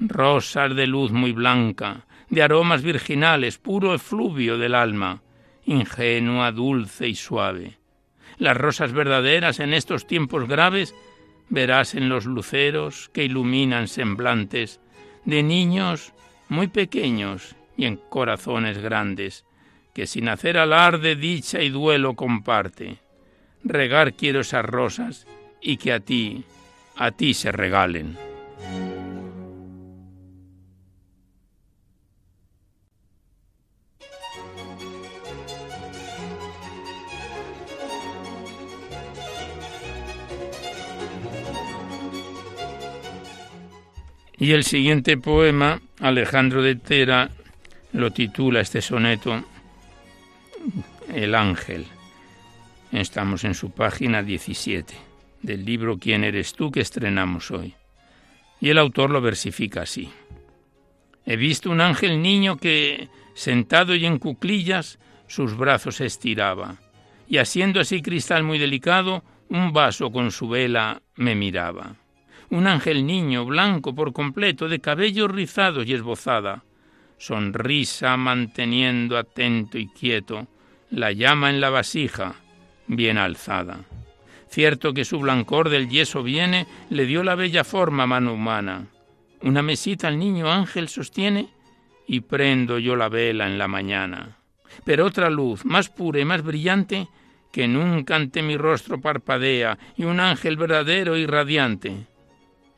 Rosas 0.00 0.74
de 0.74 0.88
luz 0.88 1.12
muy 1.12 1.30
blanca, 1.32 2.04
de 2.30 2.42
aromas 2.42 2.82
virginales, 2.82 3.58
puro 3.58 3.94
efluvio 3.94 4.58
del 4.58 4.74
alma, 4.74 5.22
ingenua, 5.64 6.52
dulce 6.52 7.08
y 7.08 7.14
suave. 7.14 7.78
Las 8.38 8.56
rosas 8.56 8.92
verdaderas 8.92 9.60
en 9.60 9.74
estos 9.74 10.06
tiempos 10.06 10.46
graves 10.46 10.94
verás 11.48 11.94
en 11.94 12.08
los 12.08 12.26
luceros 12.26 13.10
que 13.12 13.24
iluminan 13.24 13.88
semblantes 13.88 14.80
de 15.24 15.42
niños 15.42 16.12
muy 16.48 16.68
pequeños 16.68 17.56
y 17.76 17.86
en 17.86 17.96
corazones 17.96 18.78
grandes, 18.78 19.44
que 19.94 20.06
sin 20.06 20.28
hacer 20.28 20.58
alarde 20.58 21.16
dicha 21.16 21.60
y 21.60 21.70
duelo 21.70 22.14
comparte. 22.14 22.98
Regar 23.64 24.14
quiero 24.14 24.40
esas 24.40 24.64
rosas 24.64 25.26
y 25.60 25.76
que 25.76 25.92
a 25.92 26.00
ti, 26.00 26.44
a 26.96 27.10
ti 27.10 27.34
se 27.34 27.52
regalen. 27.52 28.16
Y 44.40 44.52
el 44.52 44.62
siguiente 44.62 45.16
poema, 45.16 45.80
Alejandro 45.98 46.62
de 46.62 46.76
Tera 46.76 47.30
lo 47.92 48.12
titula 48.12 48.60
este 48.60 48.80
soneto 48.80 49.42
El 51.12 51.34
Ángel. 51.34 51.86
Estamos 52.92 53.42
en 53.42 53.54
su 53.54 53.72
página 53.72 54.22
17 54.22 54.94
del 55.42 55.64
libro 55.64 55.98
¿Quién 55.98 56.22
eres 56.22 56.52
tú? 56.52 56.70
que 56.70 56.80
estrenamos 56.80 57.50
hoy. 57.50 57.74
Y 58.60 58.68
el 58.70 58.78
autor 58.78 59.10
lo 59.10 59.20
versifica 59.20 59.82
así. 59.82 60.08
He 61.26 61.36
visto 61.36 61.70
un 61.70 61.80
ángel 61.80 62.22
niño 62.22 62.58
que, 62.58 63.08
sentado 63.34 63.94
y 63.96 64.06
en 64.06 64.18
cuclillas, 64.18 65.00
sus 65.26 65.56
brazos 65.56 66.00
estiraba, 66.00 66.76
y 67.28 67.38
haciendo 67.38 67.80
así 67.80 68.02
cristal 68.02 68.44
muy 68.44 68.58
delicado, 68.58 69.24
un 69.48 69.72
vaso 69.72 70.12
con 70.12 70.30
su 70.30 70.48
vela 70.48 71.02
me 71.16 71.34
miraba 71.34 71.96
un 72.50 72.66
ángel 72.66 73.06
niño, 73.06 73.44
blanco 73.44 73.94
por 73.94 74.12
completo, 74.12 74.68
de 74.68 74.80
cabellos 74.80 75.30
rizados 75.30 75.86
y 75.86 75.94
esbozada, 75.94 76.64
sonrisa 77.18 78.16
manteniendo 78.16 79.18
atento 79.18 79.78
y 79.78 79.88
quieto 79.88 80.46
la 80.90 81.12
llama 81.12 81.50
en 81.50 81.60
la 81.60 81.70
vasija, 81.70 82.36
bien 82.86 83.18
alzada. 83.18 83.80
Cierto 84.48 84.94
que 84.94 85.04
su 85.04 85.18
blancor 85.18 85.68
del 85.68 85.90
yeso 85.90 86.22
viene, 86.22 86.66
le 86.88 87.04
dio 87.04 87.22
la 87.22 87.34
bella 87.34 87.64
forma 87.64 88.06
mano 88.06 88.32
humana. 88.32 88.86
Una 89.42 89.62
mesita 89.62 90.08
al 90.08 90.18
niño 90.18 90.50
ángel 90.50 90.88
sostiene 90.88 91.48
y 92.06 92.20
prendo 92.20 92.78
yo 92.78 92.96
la 92.96 93.10
vela 93.10 93.46
en 93.46 93.58
la 93.58 93.68
mañana. 93.68 94.38
Pero 94.84 95.04
otra 95.04 95.28
luz, 95.28 95.64
más 95.66 95.90
pura 95.90 96.20
y 96.20 96.24
más 96.24 96.42
brillante, 96.42 97.08
que 97.52 97.68
nunca 97.68 98.16
ante 98.16 98.42
mi 98.42 98.56
rostro 98.56 99.00
parpadea, 99.00 99.78
y 99.96 100.04
un 100.04 100.20
ángel 100.20 100.56
verdadero 100.56 101.16
y 101.16 101.26
radiante. 101.26 102.06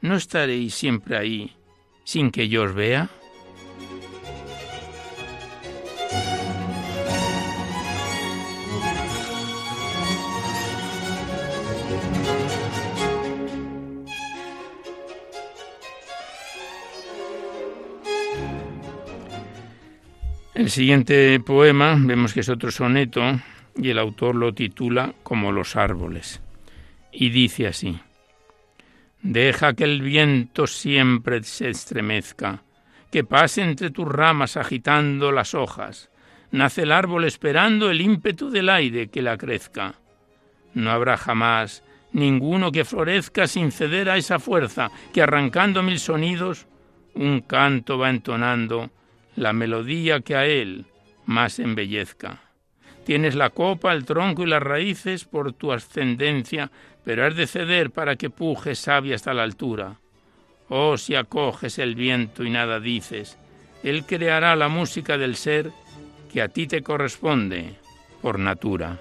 ¿No 0.02 0.16
estaréis 0.16 0.75
siempre 0.75 1.16
ahí 1.16 1.57
sin 2.04 2.30
que 2.30 2.49
yo 2.49 2.64
os 2.64 2.75
vea? 2.75 3.09
El 20.54 20.69
siguiente 20.69 21.40
poema 21.40 21.97
vemos 21.99 22.35
que 22.35 22.40
es 22.40 22.48
otro 22.51 22.70
soneto 22.70 23.22
y 23.77 23.88
el 23.88 23.98
autor 23.98 24.35
lo 24.35 24.53
titula 24.53 25.14
como 25.22 25.53
los 25.53 25.74
árboles 25.74 26.42
y 27.12 27.31
dice 27.31 27.66
así. 27.66 27.98
Deja 29.22 29.74
que 29.74 29.85
el 29.85 30.00
viento 30.00 30.66
siempre 30.66 31.42
se 31.42 31.68
estremezca, 31.68 32.62
que 33.11 33.22
pase 33.22 33.62
entre 33.62 33.90
tus 33.90 34.09
ramas 34.09 34.56
agitando 34.56 35.30
las 35.30 35.54
hojas. 35.54 36.11
Nace 36.50 36.83
el 36.83 36.92
árbol 36.92 37.24
esperando 37.24 37.90
el 37.90 38.00
ímpetu 38.00 38.50
del 38.50 38.70
aire 38.70 39.09
que 39.09 39.22
la 39.22 39.37
crezca. 39.37 39.94
No 40.72 40.90
habrá 40.90 41.16
jamás 41.16 41.83
ninguno 42.12 42.72
que 42.72 42.85
florezca 42.85 43.46
sin 43.46 43.72
ceder 43.72 44.09
a 44.09 44.16
esa 44.16 44.38
fuerza 44.38 44.90
que 45.12 45.22
arrancando 45.22 45.83
mil 45.83 45.98
sonidos, 45.98 46.66
un 47.14 47.40
canto 47.40 47.98
va 47.98 48.11
entonando 48.11 48.90
la 49.37 49.52
melodía 49.52 50.20
que 50.20 50.35
a 50.35 50.46
él 50.46 50.87
más 51.26 51.59
embellezca. 51.59 52.49
Tienes 53.11 53.35
la 53.35 53.51
copa, 53.51 53.92
el 53.92 54.05
tronco 54.05 54.44
y 54.44 54.46
las 54.46 54.62
raíces 54.62 55.25
por 55.25 55.53
tu 55.53 55.73
ascendencia 55.73 56.70
pero 57.05 57.27
has 57.27 57.35
de 57.35 57.49
ceder 57.49 57.90
para 57.90 58.14
que 58.14 58.31
pujes 58.31 58.79
sabia 58.79 59.16
hasta 59.16 59.35
la 59.35 59.42
altura. 59.42 59.96
Oh, 60.68 60.96
si 60.96 61.16
acoges 61.16 61.81
el 61.81 61.96
viento 61.96 62.44
y 62.44 62.51
nada 62.51 62.79
dices, 62.79 63.37
Él 63.83 64.05
creará 64.07 64.55
la 64.55 64.68
música 64.68 65.18
del 65.18 65.35
ser 65.35 65.73
que 66.33 66.40
a 66.40 66.46
ti 66.46 66.68
te 66.68 66.85
corresponde 66.85 67.75
por 68.23 68.38
natura. 68.38 69.01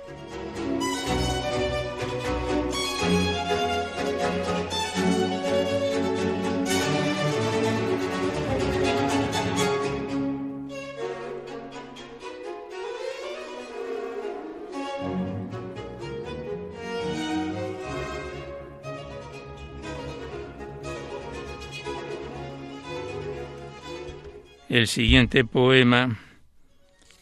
El 24.69 24.85
siguiente 24.85 25.45
poema 25.45 26.15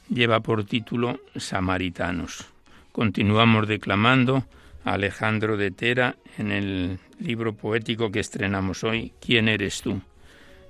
lleva 0.09 0.41
por 0.41 0.65
título 0.65 1.21
Samaritanos. 1.37 2.45
Continuamos 2.91 3.69
declamando 3.69 4.43
a 4.83 4.95
Alejandro 4.95 5.55
de 5.55 5.71
Tera 5.71 6.17
en 6.37 6.51
el 6.51 6.99
libro 7.21 7.55
poético 7.55 8.11
que 8.11 8.19
estrenamos 8.19 8.83
hoy, 8.83 9.13
¿Quién 9.21 9.47
eres 9.47 9.81
tú? 9.81 10.01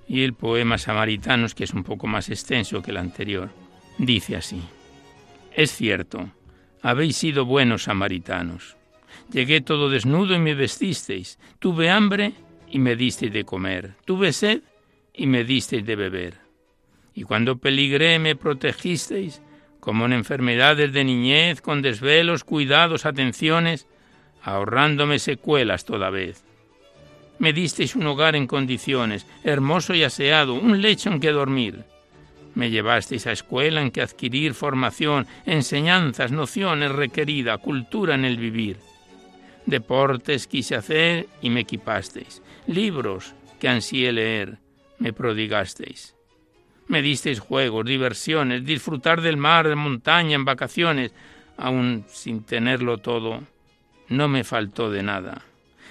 Y 0.07 0.21
el 0.21 0.35
poema 0.35 0.77
Samaritanos, 0.77 1.55
que 1.55 1.63
es 1.63 1.73
un 1.73 1.83
poco 1.83 2.05
más 2.05 2.29
extenso 2.29 2.83
que 2.83 2.91
el 2.91 2.97
anterior, 2.97 3.49
dice 3.97 4.35
así. 4.35 4.61
Es 5.55 5.71
cierto, 5.71 6.29
habéis 6.83 7.17
sido 7.17 7.45
buenos 7.45 7.85
samaritanos. 7.85 8.77
Llegué 9.31 9.61
todo 9.61 9.89
desnudo 9.89 10.35
y 10.35 10.39
me 10.39 10.53
vestisteis. 10.53 11.39
Tuve 11.57 11.89
hambre 11.89 12.33
y 12.69 12.77
me 12.77 12.95
disteis 12.95 13.33
de 13.33 13.45
comer. 13.45 13.95
Tuve 14.05 14.31
sed 14.31 14.61
y 15.11 15.25
me 15.25 15.43
disteis 15.43 15.83
de 15.83 15.95
beber 15.95 16.46
y 17.17 17.23
cuando 17.23 17.58
peligré 17.58 18.19
me 18.19 18.36
protegisteis, 18.36 19.41
como 19.80 20.06
en 20.06 20.13
enfermedades 20.13 20.93
de 20.93 21.03
niñez, 21.03 21.62
con 21.62 21.82
desvelos, 21.82 22.43
cuidados, 22.43 23.08
atenciones, 23.08 23.88
ahorrándome 24.43 25.17
secuelas 25.17 25.84
toda 25.84 26.12
vez. 26.12 26.43
Me 27.39 27.53
disteis 27.53 27.95
un 27.95 28.06
hogar 28.06 28.36
en 28.36 28.45
condiciones, 28.45 29.25
hermoso 29.43 29.95
y 29.95 30.03
aseado, 30.03 30.53
un 30.53 30.80
lecho 30.80 31.10
en 31.10 31.19
que 31.19 31.32
dormir. 31.32 31.86
Me 32.53 32.69
llevasteis 32.69 33.25
a 33.25 33.32
escuela 33.32 33.82
en 33.82 33.89
que 33.89 34.03
adquirir 34.03 34.53
formación, 34.53 35.25
enseñanzas, 35.47 36.32
nociones 36.32 36.91
requerida, 36.91 37.58
cultura 37.58 38.13
en 38.13 38.25
el 38.25 38.38
vivir. 38.38 38.77
Deportes 39.65 40.45
quise 40.45 40.75
hacer 40.75 41.25
y 41.41 41.49
me 41.49 41.62
equipasteis. 41.62 42.43
Libros 42.67 43.34
que 43.60 43.69
ansié 43.69 44.12
leer, 44.12 44.60
me 44.99 45.13
prodigasteis. 45.13 46.16
Me 46.88 47.02
disteis 47.02 47.39
juegos, 47.39 47.86
diversiones, 47.86 48.63
disfrutar 48.65 49.21
del 49.21 49.38
mar, 49.38 49.67
de 49.67 49.76
montaña, 49.76 50.36
en 50.36 50.45
vacaciones, 50.45 51.12
aun 51.58 52.06
sin 52.08 52.43
tenerlo 52.43 53.00
todo. 53.00 53.41
No 54.08 54.28
me 54.28 54.43
faltó 54.43 54.89
de 54.89 55.04
nada. 55.04 55.41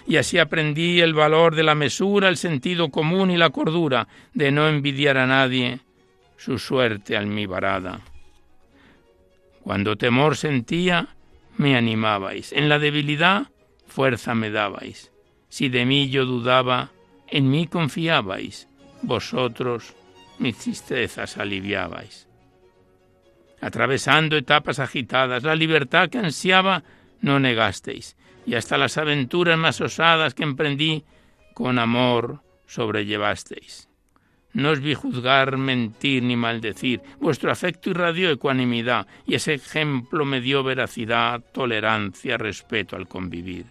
Y 0.07 0.17
así 0.17 0.39
aprendí 0.39 1.01
el 1.01 1.13
valor 1.13 1.55
de 1.55 1.65
la 1.65 1.75
mesura, 1.75 2.29
el 2.29 2.37
sentido 2.37 2.91
común 2.91 3.31
y 3.31 3.37
la 3.37 3.51
cordura, 3.51 4.09
de 4.33 4.51
no 4.53 4.69
envidiar 4.69 5.19
a 5.19 5.27
nadie 5.27 5.81
su 6.37 6.59
suerte 6.59 7.17
almibarada. 7.17 8.01
Cuando 9.63 9.97
temor 9.97 10.37
sentía, 10.37 11.09
me 11.57 11.77
animabais. 11.77 12.53
En 12.53 12.69
la 12.69 12.79
debilidad, 12.79 13.49
fuerza 13.87 14.35
me 14.35 14.51
dabais. 14.51 15.11
Si 15.49 15.69
de 15.69 15.85
mí 15.85 16.09
yo 16.09 16.25
dudaba, 16.25 16.91
en 17.27 17.51
mí 17.51 17.67
confiabais. 17.67 18.69
Vosotros 19.03 19.95
mis 20.39 20.57
tristezas 20.59 21.39
aliviabais. 21.39 22.29
Atravesando 23.61 24.37
etapas 24.37 24.79
agitadas, 24.79 25.43
la 25.43 25.55
libertad 25.55 26.09
que 26.09 26.19
ansiaba 26.19 26.83
no 27.21 27.41
negasteis, 27.41 28.17
y 28.45 28.55
hasta 28.55 28.79
las 28.79 28.99
aventuras 28.99 29.59
más 29.59 29.81
osadas 29.81 30.35
que 30.35 30.45
emprendí, 30.45 31.05
con 31.55 31.79
amor 31.79 32.43
sobrellevasteis. 32.67 33.89
No 34.53 34.71
os 34.71 34.81
vi 34.81 34.95
juzgar, 34.95 35.59
mentir 35.59 36.23
ni 36.23 36.35
maldecir. 36.35 37.03
Vuestro 37.21 37.53
afecto 37.53 37.91
irradió 37.91 38.31
ecuanimidad 38.31 39.07
y 39.27 39.35
ese 39.35 39.53
ejemplo 39.55 40.25
me 40.25 40.41
dio 40.41 40.63
veracidad, 40.63 41.43
tolerancia, 41.53 42.39
respeto 42.39 42.97
al 42.97 43.07
convivir. 43.07 43.67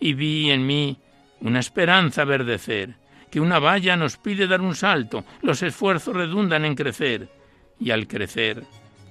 Y 0.00 0.14
vi 0.14 0.50
en 0.50 0.66
mí 0.66 0.96
una 1.40 1.60
esperanza 1.60 2.24
verdecer, 2.24 2.94
que 3.30 3.40
una 3.40 3.58
valla 3.58 3.96
nos 3.96 4.16
pide 4.16 4.46
dar 4.46 4.60
un 4.60 4.74
salto, 4.74 5.24
los 5.42 5.62
esfuerzos 5.62 6.14
redundan 6.14 6.64
en 6.64 6.74
crecer, 6.74 7.28
y 7.78 7.90
al 7.90 8.06
crecer, 8.06 8.64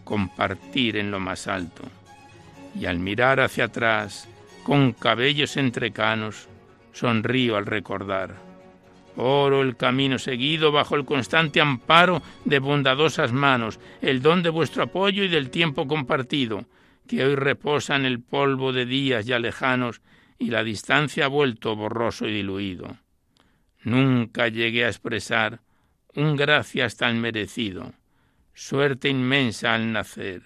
compartir 0.04 0.98
en 0.98 1.12
lo 1.12 1.20
más 1.20 1.48
alto. 1.48 1.84
Y 2.76 2.86
al 2.86 3.00
mirar 3.00 3.40
hacia 3.40 3.66
atrás, 3.66 4.28
con 4.64 4.94
cabellos 4.94 5.58
entrecanos, 5.58 6.48
sonrío 6.92 7.58
al 7.58 7.66
recordar. 7.66 8.36
Oro 9.16 9.62
el 9.62 9.76
camino 9.76 10.20
seguido 10.20 10.72
bajo 10.72 10.96
el 10.96 11.06
constante 11.06 11.60
amparo 11.60 12.22
de 12.46 12.60
bondadosas 12.60 13.32
manos, 13.34 13.80
el 14.02 14.22
don 14.22 14.44
de 14.44 14.50
vuestro 14.50 14.84
apoyo 14.84 15.24
y 15.24 15.28
del 15.28 15.50
tiempo 15.50 15.88
compartido, 15.88 16.66
que 17.08 17.26
hoy 17.26 17.36
reposa 17.36 17.96
en 17.96 18.06
el 18.06 18.22
polvo 18.22 18.72
de 18.72 18.86
días 18.86 19.26
ya 19.26 19.40
lejanos 19.40 20.02
y 20.38 20.52
la 20.52 20.64
distancia 20.64 21.26
ha 21.26 21.28
vuelto 21.28 21.76
borroso 21.76 22.28
y 22.28 22.34
diluido. 22.34 22.98
Nunca 23.84 24.48
llegué 24.48 24.86
a 24.86 24.90
expresar 24.90 25.60
un 26.16 26.36
gracias 26.36 26.98
tan 26.98 27.22
merecido, 27.22 27.94
suerte 28.54 29.10
inmensa 29.10 29.74
al 29.74 29.94
nacer 29.94 30.42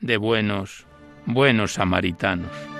de 0.00 0.16
buenos, 0.16 0.86
buenos 1.26 1.74
samaritanos. 1.74 2.73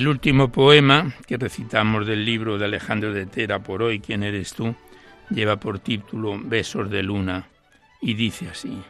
El 0.00 0.08
último 0.08 0.50
poema 0.50 1.12
que 1.26 1.36
recitamos 1.36 2.06
del 2.06 2.24
libro 2.24 2.56
de 2.56 2.64
Alejandro 2.64 3.12
de 3.12 3.26
Tera 3.26 3.58
por 3.58 3.82
hoy, 3.82 4.00
¿Quién 4.00 4.22
eres 4.22 4.54
tú? 4.54 4.74
lleva 5.28 5.56
por 5.56 5.78
título 5.78 6.40
Besos 6.42 6.88
de 6.88 7.02
Luna 7.02 7.46
y 8.00 8.14
dice 8.14 8.48
así. 8.48 8.80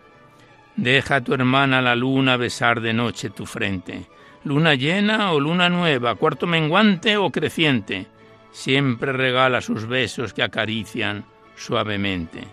Deja 0.77 1.17
a 1.17 1.21
tu 1.21 1.35
hermana 1.35 1.83
la 1.83 1.97
luna 1.97 2.37
besar 2.37 2.81
de 2.81 2.93
noche 2.93 3.31
tu 3.31 3.45
frente, 3.45 4.07
luna 4.45 4.77
llena 4.77 5.33
o 5.33 5.41
luna 5.41 5.69
nueva, 5.69 6.15
cuarto 6.15 6.47
menguante 6.47 7.17
o 7.17 7.29
creciente, 7.31 8.07
siempre 8.53 9.13
regala 9.13 9.61
sus 9.63 9.89
besos 9.89 10.33
que 10.33 10.45
acarician 10.45 11.25
suavemente. 11.57 12.45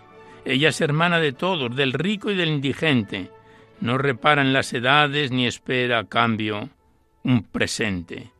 Ella 0.45 0.69
es 0.69 0.81
hermana 0.81 1.19
de 1.19 1.31
todos, 1.31 1.75
del 1.75 1.93
rico 1.93 2.31
y 2.31 2.35
del 2.35 2.49
indigente, 2.49 3.29
no 3.81 3.99
repara 3.99 4.41
en 4.41 4.51
las 4.51 4.73
edades 4.73 5.29
ni 5.29 5.45
espera 5.45 5.99
a 5.99 6.05
cambio 6.05 6.69
un 7.21 7.43
presente 7.43 8.31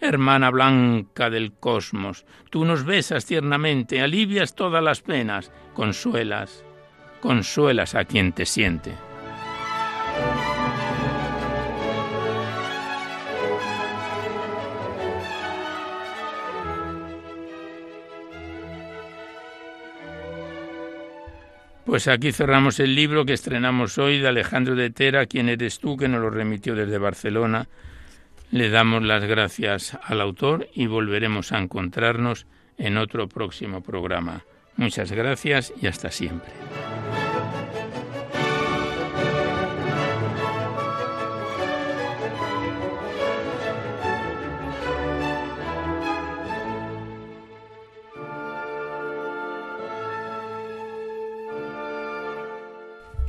Hermana 0.00 0.50
blanca 0.50 1.28
del 1.28 1.52
cosmos, 1.52 2.24
tú 2.48 2.64
nos 2.64 2.84
besas 2.84 3.26
tiernamente, 3.26 4.00
alivias 4.00 4.54
todas 4.54 4.82
las 4.82 5.02
penas, 5.02 5.52
consuelas, 5.74 6.64
consuelas 7.20 7.94
a 7.94 8.06
quien 8.06 8.32
te 8.32 8.46
siente. 8.46 8.94
Pues 21.84 22.08
aquí 22.08 22.32
cerramos 22.32 22.80
el 22.80 22.94
libro 22.94 23.26
que 23.26 23.34
estrenamos 23.34 23.98
hoy 23.98 24.20
de 24.20 24.28
Alejandro 24.28 24.76
de 24.76 24.88
Tera, 24.88 25.26
quien 25.26 25.50
eres 25.50 25.78
tú, 25.78 25.98
que 25.98 26.08
nos 26.08 26.22
lo 26.22 26.30
remitió 26.30 26.74
desde 26.74 26.96
Barcelona 26.96 27.68
le 28.50 28.68
damos 28.68 29.02
las 29.02 29.24
gracias 29.24 29.96
al 30.02 30.20
autor 30.20 30.68
y 30.74 30.86
volveremos 30.86 31.52
a 31.52 31.58
encontrarnos 31.58 32.46
en 32.78 32.96
otro 32.96 33.28
próximo 33.28 33.82
programa. 33.82 34.44
Muchas 34.76 35.12
gracias 35.12 35.72
y 35.80 35.86
hasta 35.86 36.10
siempre. 36.10 36.50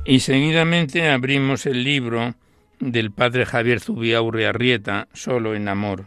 Y 0.03 0.19
seguidamente 0.19 1.09
abrimos 1.09 1.65
el 1.65 1.83
libro 1.83 2.35
del 2.81 3.11
padre 3.11 3.45
Javier 3.45 3.79
Zubiaurre 3.79 4.47
Arrieta, 4.47 5.07
Solo 5.13 5.53
en 5.53 5.67
Amor. 5.67 6.05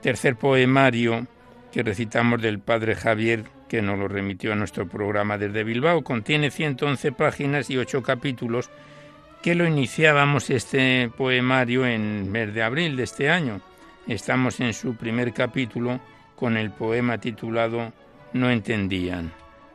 Tercer 0.00 0.36
poemario 0.36 1.26
que 1.72 1.82
recitamos 1.82 2.40
del 2.40 2.60
padre 2.60 2.94
Javier, 2.94 3.44
que 3.68 3.82
nos 3.82 3.98
lo 3.98 4.06
remitió 4.06 4.52
a 4.52 4.56
nuestro 4.56 4.88
programa 4.88 5.38
desde 5.38 5.64
Bilbao, 5.64 6.04
contiene 6.04 6.52
111 6.52 7.12
páginas 7.12 7.68
y 7.68 7.76
8 7.76 8.02
capítulos, 8.02 8.70
que 9.42 9.56
lo 9.56 9.66
iniciábamos 9.66 10.50
este 10.50 11.10
poemario 11.16 11.84
en 11.84 12.30
mes 12.30 12.54
de 12.54 12.62
abril 12.62 12.96
de 12.96 13.02
este 13.02 13.28
año. 13.28 13.60
Estamos 14.06 14.60
en 14.60 14.72
su 14.72 14.94
primer 14.94 15.32
capítulo 15.32 16.00
con 16.36 16.56
el 16.56 16.70
poema 16.70 17.18
titulado 17.18 17.92
No 18.32 18.50
entendían, 18.50 19.32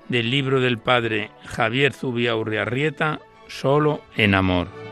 del 0.07 0.31
libro 0.31 0.61
del 0.61 0.77
padre 0.77 1.31
Javier 1.45 1.91
Zubiaurre 1.91 2.59
Arrieta, 2.59 3.19
Solo 3.47 4.01
en 4.15 4.35
Amor. 4.35 4.90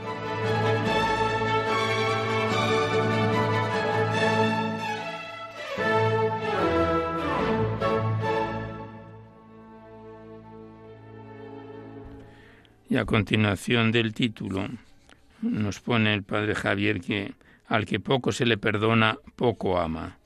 Y 12.90 12.98
a 12.98 13.06
continuación 13.06 13.92
del 13.92 14.14
título 14.14 14.68
nos 15.42 15.80
pone 15.80 16.14
el 16.14 16.24
padre 16.24 16.56
Javier 16.56 17.00
que 17.00 17.34
al 17.68 17.86
que 17.86 18.00
poco 18.00 18.32
se 18.32 18.48
le 18.48 18.58
perdona, 18.58 19.20
poco 19.36 19.80
ama. 19.80 20.18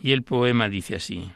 Y 0.00 0.12
el 0.12 0.22
poema 0.22 0.68
dice 0.68 0.96
así. 0.96 1.32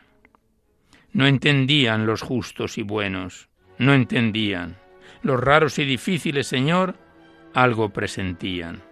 No 1.12 1.26
entendían 1.26 2.06
los 2.06 2.22
justos 2.22 2.78
y 2.78 2.82
buenos, 2.82 3.48
no 3.78 3.94
entendían. 3.94 4.76
Los 5.22 5.40
raros 5.40 5.78
y 5.80 5.84
difíciles, 5.84 6.46
Señor, 6.46 6.94
algo 7.52 7.88
presentían. 7.88 8.82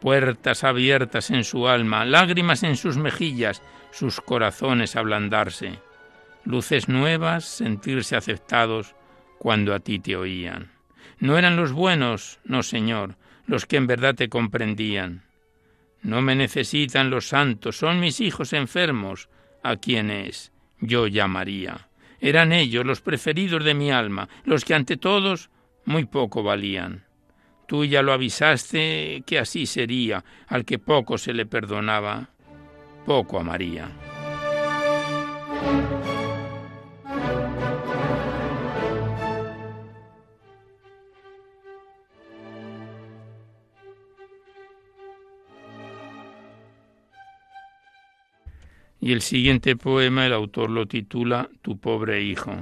Puertas 0.00 0.64
abiertas 0.64 1.30
en 1.30 1.44
su 1.44 1.68
alma, 1.68 2.06
lágrimas 2.06 2.62
en 2.62 2.76
sus 2.76 2.96
mejillas, 2.96 3.62
sus 3.90 4.20
corazones 4.22 4.96
ablandarse. 4.96 5.80
Luces 6.44 6.88
nuevas, 6.88 7.44
sentirse 7.44 8.16
aceptados 8.16 8.94
cuando 9.38 9.74
a 9.74 9.80
ti 9.80 9.98
te 9.98 10.16
oían. 10.16 10.75
No 11.18 11.38
eran 11.38 11.56
los 11.56 11.72
buenos, 11.72 12.40
no, 12.44 12.62
Señor, 12.62 13.16
los 13.46 13.66
que 13.66 13.76
en 13.76 13.86
verdad 13.86 14.14
te 14.14 14.28
comprendían. 14.28 15.22
No 16.02 16.20
me 16.20 16.34
necesitan 16.34 17.10
los 17.10 17.28
santos, 17.28 17.78
son 17.78 18.00
mis 18.00 18.20
hijos 18.20 18.52
enfermos, 18.52 19.28
a 19.62 19.76
quienes 19.76 20.52
yo 20.80 21.06
llamaría. 21.06 21.88
Eran 22.20 22.52
ellos 22.52 22.86
los 22.86 23.00
preferidos 23.00 23.64
de 23.64 23.74
mi 23.74 23.90
alma, 23.90 24.28
los 24.44 24.64
que 24.64 24.74
ante 24.74 24.96
todos 24.96 25.50
muy 25.84 26.04
poco 26.04 26.42
valían. 26.42 27.04
Tú 27.66 27.84
ya 27.84 28.02
lo 28.02 28.12
avisaste 28.12 29.24
que 29.26 29.38
así 29.38 29.66
sería, 29.66 30.24
al 30.46 30.64
que 30.64 30.78
poco 30.78 31.18
se 31.18 31.32
le 31.32 31.46
perdonaba, 31.46 32.30
poco 33.04 33.40
amaría. 33.40 33.88
Y 49.06 49.12
el 49.12 49.22
siguiente 49.22 49.76
poema 49.76 50.26
el 50.26 50.32
autor 50.32 50.68
lo 50.68 50.86
titula 50.86 51.48
Tu 51.62 51.78
pobre 51.78 52.24
hijo. 52.24 52.52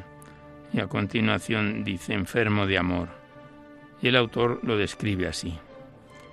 Y 0.75 0.81
a 0.81 0.89
continuación 0.89 1.85
dice 1.85 2.13
Enfermo 2.13 2.67
de 2.67 2.77
amor. 2.77 3.09
Y 4.03 4.09
el 4.09 4.17
autor 4.17 4.61
lo 4.63 4.77
describe 4.77 5.27
así. 5.27 5.59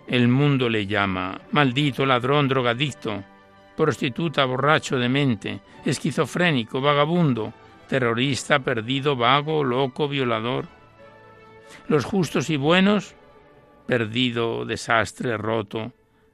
El 0.07 0.27
mundo 0.27 0.67
le 0.67 0.85
llama 0.85 1.39
maldito, 1.51 2.05
ladrón, 2.05 2.49
drogadicto, 2.49 3.23
prostituta, 3.77 4.43
borracho, 4.43 4.99
demente, 4.99 5.61
esquizofrénico, 5.85 6.81
vagabundo, 6.81 7.53
terrorista, 7.87 8.59
perdido, 8.59 9.15
vago, 9.15 9.63
loco, 9.63 10.09
violador. 10.09 10.67
Los 11.87 12.03
justos 12.03 12.49
y 12.49 12.57
buenos, 12.57 13.15
perdido, 13.87 14.65
desastre, 14.65 15.37
roto, 15.37 15.93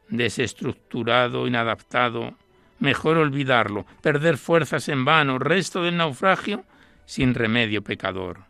desestructurado, 0.09 1.45
inadaptado, 1.45 2.33
Mejor 2.79 3.17
olvidarlo, 3.17 3.85
perder 4.01 4.37
fuerzas 4.37 4.87
en 4.89 5.05
vano, 5.05 5.39
resto 5.39 5.83
del 5.83 5.97
naufragio, 5.97 6.63
sin 7.05 7.33
remedio 7.33 7.81
pecador. 7.81 8.41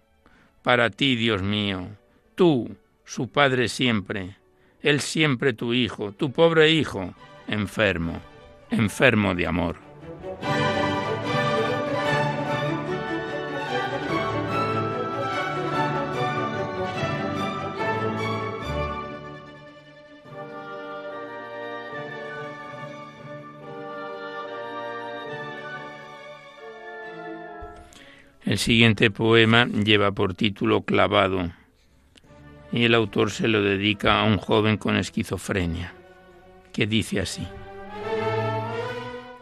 Para 0.64 0.90
ti, 0.90 1.16
Dios 1.16 1.42
mío, 1.42 1.88
tú, 2.36 2.76
su 3.06 3.30
Padre 3.30 3.70
siempre, 3.70 4.36
Él 4.82 5.00
siempre 5.00 5.54
tu 5.54 5.74
Hijo, 5.74 6.12
tu 6.12 6.32
pobre 6.32 6.72
Hijo, 6.72 7.14
enfermo, 7.48 8.20
enfermo 8.70 9.34
de 9.34 9.48
amor. 9.48 9.87
El 28.48 28.60
siguiente 28.60 29.12
poema 29.12 29.66
lleva 29.66 30.14
por 30.14 30.34
título 30.34 30.84
Clavado 30.84 31.52
y 32.72 32.86
el 32.86 32.96
autor 32.96 33.30
se 33.30 33.50
lo 33.50 33.62
dedica 33.62 34.22
a 34.22 34.24
un 34.24 34.38
joven 34.38 34.78
con 34.78 34.96
esquizofrenia, 34.96 35.94
que 36.72 36.88
dice 36.88 37.20
así. 37.20 37.46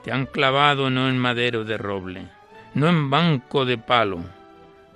Te 0.04 0.12
han 0.12 0.26
clavado 0.26 0.90
no 0.90 1.08
en 1.08 1.20
madero 1.20 1.64
de 1.64 1.78
roble, 1.78 2.30
no 2.74 2.90
en 2.90 3.12
banco 3.12 3.64
de 3.64 3.78
palo, 3.78 4.22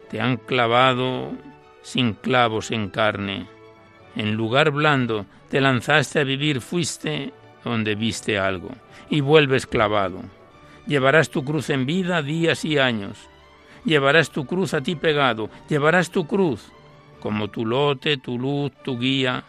te 0.09 0.19
han 0.19 0.37
clavado 0.37 1.31
sin 1.83 2.13
clavos 2.13 2.71
en 2.71 2.89
carne. 2.89 3.45
En 4.15 4.33
lugar 4.33 4.71
blando 4.71 5.27
te 5.51 5.61
lanzaste 5.61 6.21
a 6.21 6.23
vivir, 6.23 6.61
fuiste 6.61 7.31
donde 7.63 7.93
viste 7.93 8.39
algo, 8.39 8.71
y 9.07 9.21
vuelves 9.21 9.67
clavado. 9.67 10.23
Llevarás 10.87 11.29
tu 11.29 11.45
cruz 11.45 11.69
en 11.69 11.85
vida 11.85 12.23
días 12.23 12.65
y 12.65 12.79
años, 12.79 13.29
llevarás 13.85 14.29
tu 14.29 14.45
cruz 14.45 14.73
a 14.73 14.81
ti 14.81 14.95
pegado, 14.95 15.49
llevarás 15.67 16.11
tu 16.11 16.27
cruz 16.27 16.71
como 17.19 17.49
tu 17.49 17.65
lote, 17.65 18.17
tu 18.17 18.39
luz, 18.39 18.71
tu 18.83 18.97
guía, 18.97 19.43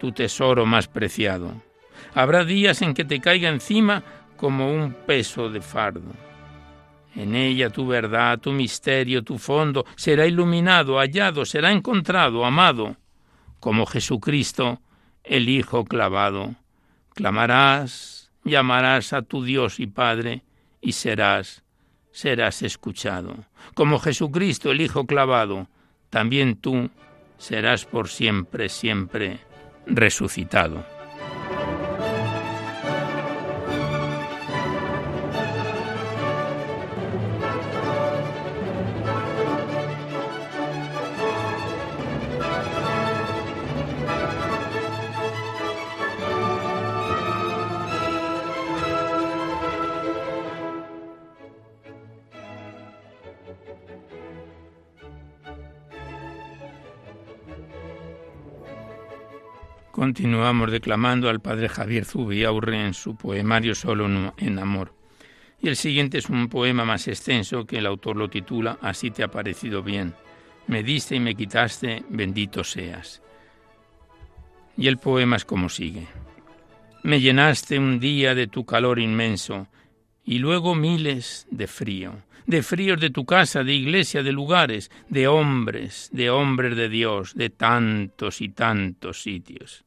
tu 0.00 0.12
tesoro 0.12 0.66
más 0.66 0.88
preciado. 0.88 1.52
Habrá 2.14 2.44
días 2.44 2.82
en 2.82 2.94
que 2.94 3.04
te 3.04 3.20
caiga 3.20 3.48
encima 3.48 4.02
como 4.36 4.72
un 4.72 4.92
peso 4.92 5.48
de 5.48 5.60
fardo. 5.60 6.12
En 7.14 7.34
ella 7.34 7.70
tu 7.70 7.86
verdad, 7.86 8.38
tu 8.38 8.52
misterio, 8.52 9.22
tu 9.22 9.38
fondo 9.38 9.84
será 9.96 10.26
iluminado, 10.26 10.98
hallado, 10.98 11.44
será 11.44 11.70
encontrado, 11.70 12.44
amado, 12.44 12.96
como 13.60 13.86
Jesucristo, 13.86 14.80
el 15.22 15.48
Hijo 15.48 15.84
clavado. 15.84 16.54
Clamarás, 17.14 18.32
llamarás 18.44 19.12
a 19.12 19.22
tu 19.22 19.44
Dios 19.44 19.78
y 19.78 19.86
Padre, 19.86 20.42
y 20.80 20.92
serás 20.92 21.61
serás 22.12 22.62
escuchado. 22.62 23.34
Como 23.74 23.98
Jesucristo 23.98 24.70
el 24.70 24.80
Hijo 24.80 25.06
clavado, 25.06 25.68
también 26.10 26.56
tú 26.56 26.90
serás 27.38 27.84
por 27.84 28.08
siempre, 28.08 28.68
siempre 28.68 29.40
resucitado. 29.86 30.84
Continuamos 60.02 60.72
declamando 60.72 61.28
al 61.30 61.38
padre 61.38 61.68
Javier 61.68 62.04
Zubiaurre 62.04 62.86
en 62.86 62.92
su 62.92 63.14
poemario 63.14 63.72
Solo 63.76 64.34
en 64.36 64.58
Amor. 64.58 64.96
Y 65.60 65.68
el 65.68 65.76
siguiente 65.76 66.18
es 66.18 66.28
un 66.28 66.48
poema 66.48 66.84
más 66.84 67.06
extenso 67.06 67.64
que 67.64 67.78
el 67.78 67.86
autor 67.86 68.16
lo 68.16 68.28
titula 68.28 68.78
Así 68.82 69.12
te 69.12 69.22
ha 69.22 69.28
parecido 69.28 69.84
bien. 69.84 70.12
Me 70.66 70.82
diste 70.82 71.14
y 71.14 71.20
me 71.20 71.36
quitaste, 71.36 72.02
bendito 72.08 72.64
seas. 72.64 73.22
Y 74.76 74.88
el 74.88 74.98
poema 74.98 75.36
es 75.36 75.44
como 75.44 75.68
sigue. 75.68 76.08
Me 77.04 77.20
llenaste 77.20 77.78
un 77.78 78.00
día 78.00 78.34
de 78.34 78.48
tu 78.48 78.66
calor 78.66 78.98
inmenso 78.98 79.68
y 80.24 80.40
luego 80.40 80.74
miles 80.74 81.46
de 81.52 81.68
frío, 81.68 82.24
de 82.44 82.64
fríos 82.64 83.00
de 83.00 83.10
tu 83.10 83.24
casa, 83.24 83.62
de 83.62 83.74
iglesia, 83.74 84.24
de 84.24 84.32
lugares, 84.32 84.90
de 85.08 85.28
hombres, 85.28 86.10
de 86.12 86.28
hombres 86.28 86.76
de 86.76 86.88
Dios, 86.88 87.36
de 87.36 87.50
tantos 87.50 88.40
y 88.40 88.48
tantos 88.48 89.22
sitios 89.22 89.84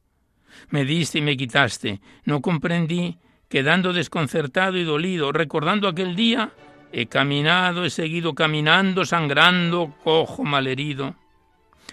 me 0.69 0.85
diste 0.85 1.19
y 1.19 1.21
me 1.21 1.37
quitaste. 1.37 1.99
No 2.23 2.41
comprendí, 2.41 3.17
quedando 3.49 3.93
desconcertado 3.93 4.77
y 4.77 4.83
dolido, 4.83 5.31
recordando 5.31 5.87
aquel 5.87 6.15
día, 6.15 6.51
he 6.91 7.07
caminado, 7.07 7.85
he 7.85 7.89
seguido 7.89 8.33
caminando, 8.33 9.05
sangrando, 9.05 9.95
cojo, 10.03 10.43
malherido. 10.43 11.15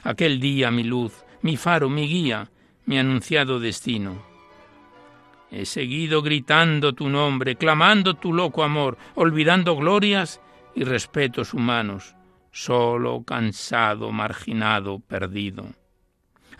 Aquel 0.03 0.41
día 0.41 0.71
mi 0.71 0.85
luz, 0.85 1.25
mi 1.43 1.57
faro, 1.57 1.89
mi 1.89 2.09
guía, 2.09 2.51
mi 2.87 2.99
anunciado 2.99 3.61
destino. 3.61 4.23
He 5.51 5.67
seguido 5.67 6.23
gritando 6.23 6.95
tu 6.95 7.09
nombre, 7.09 7.57
clamando 7.57 8.15
tu 8.15 8.33
loco 8.33 8.63
amor, 8.63 8.97
olvidando 9.15 9.77
glorias 9.77 10.41
y 10.75 10.85
respetos 10.85 11.53
humanos, 11.53 12.17
solo, 12.51 13.23
cansado, 13.25 14.13
marginado, 14.13 15.01
perdido. 15.01 15.67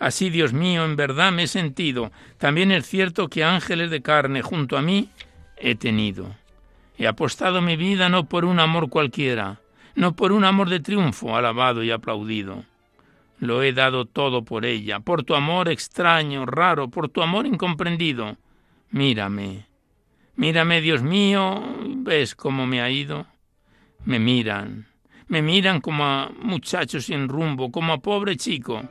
Así, 0.03 0.29
Dios 0.29 0.51
mío, 0.51 0.83
en 0.83 0.97
verdad 0.97 1.31
me 1.31 1.43
he 1.43 1.47
sentido. 1.47 2.11
También 2.37 2.73
es 2.73 2.85
cierto 2.85 3.29
que 3.29 3.45
ángeles 3.45 3.89
de 3.89 4.01
carne 4.01 4.41
junto 4.41 4.77
a 4.77 4.81
mí 4.81 5.07
he 5.55 5.75
tenido. 5.75 6.35
He 6.97 7.07
apostado 7.07 7.61
mi 7.61 7.77
vida 7.77 8.09
no 8.09 8.25
por 8.25 8.43
un 8.43 8.59
amor 8.59 8.89
cualquiera, 8.89 9.61
no 9.95 10.13
por 10.13 10.33
un 10.33 10.43
amor 10.43 10.67
de 10.67 10.81
triunfo 10.81 11.37
alabado 11.37 11.83
y 11.83 11.91
aplaudido. 11.91 12.65
Lo 13.39 13.63
he 13.63 13.71
dado 13.71 14.03
todo 14.03 14.43
por 14.43 14.65
ella, 14.65 14.99
por 14.99 15.23
tu 15.23 15.35
amor 15.35 15.69
extraño, 15.69 16.45
raro, 16.45 16.89
por 16.89 17.07
tu 17.07 17.21
amor 17.21 17.45
incomprendido. 17.45 18.35
Mírame, 18.91 19.67
mírame, 20.35 20.81
Dios 20.81 21.01
mío, 21.01 21.63
¿ves 21.95 22.35
cómo 22.35 22.67
me 22.67 22.81
ha 22.81 22.89
ido? 22.89 23.25
Me 24.03 24.19
miran, 24.19 24.85
me 25.29 25.41
miran 25.41 25.79
como 25.79 26.03
a 26.03 26.29
muchacho 26.41 26.99
sin 26.99 27.29
rumbo, 27.29 27.71
como 27.71 27.93
a 27.93 27.99
pobre 27.99 28.35
chico 28.35 28.83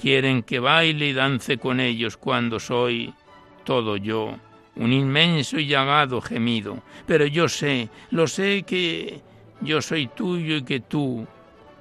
Quieren 0.00 0.44
que 0.44 0.60
baile 0.60 1.08
y 1.08 1.12
dance 1.12 1.58
con 1.58 1.80
ellos 1.80 2.16
cuando 2.16 2.60
soy 2.60 3.12
todo 3.64 3.96
yo, 3.96 4.36
un 4.76 4.92
inmenso 4.92 5.58
y 5.58 5.66
llagado 5.66 6.20
gemido. 6.20 6.82
Pero 7.04 7.26
yo 7.26 7.48
sé, 7.48 7.88
lo 8.12 8.28
sé 8.28 8.62
que 8.62 9.20
yo 9.60 9.82
soy 9.82 10.06
tuyo 10.06 10.56
y 10.56 10.62
que 10.62 10.80
tú, 10.80 11.26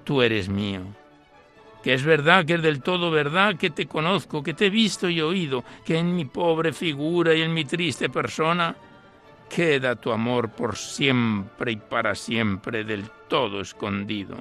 tú 0.04 0.24
eres 0.24 0.50
mío. 0.50 0.82
Que 1.84 1.94
es 1.94 2.04
verdad, 2.04 2.44
que 2.44 2.56
es 2.56 2.62
del 2.64 2.82
todo 2.82 3.12
verdad, 3.12 3.56
que 3.56 3.70
te 3.70 3.86
conozco, 3.86 4.42
que 4.42 4.56
te 4.56 4.66
he 4.66 4.70
visto 4.72 5.08
y 5.08 5.22
oído, 5.22 5.64
que 5.86 6.00
en 6.00 6.16
mi 6.16 6.26
pobre 6.26 6.74
figura 6.74 7.36
y 7.36 7.44
en 7.44 7.54
mi 7.54 7.66
triste 7.66 8.10
persona 8.10 8.76
queda 9.48 9.96
tu 9.96 10.12
amor 10.12 10.50
por 10.50 10.76
siempre 10.76 11.74
y 11.74 11.78
para 11.78 12.16
siempre 12.16 12.84
del 12.84 13.10
todo 13.30 13.62
escondido 13.62 14.38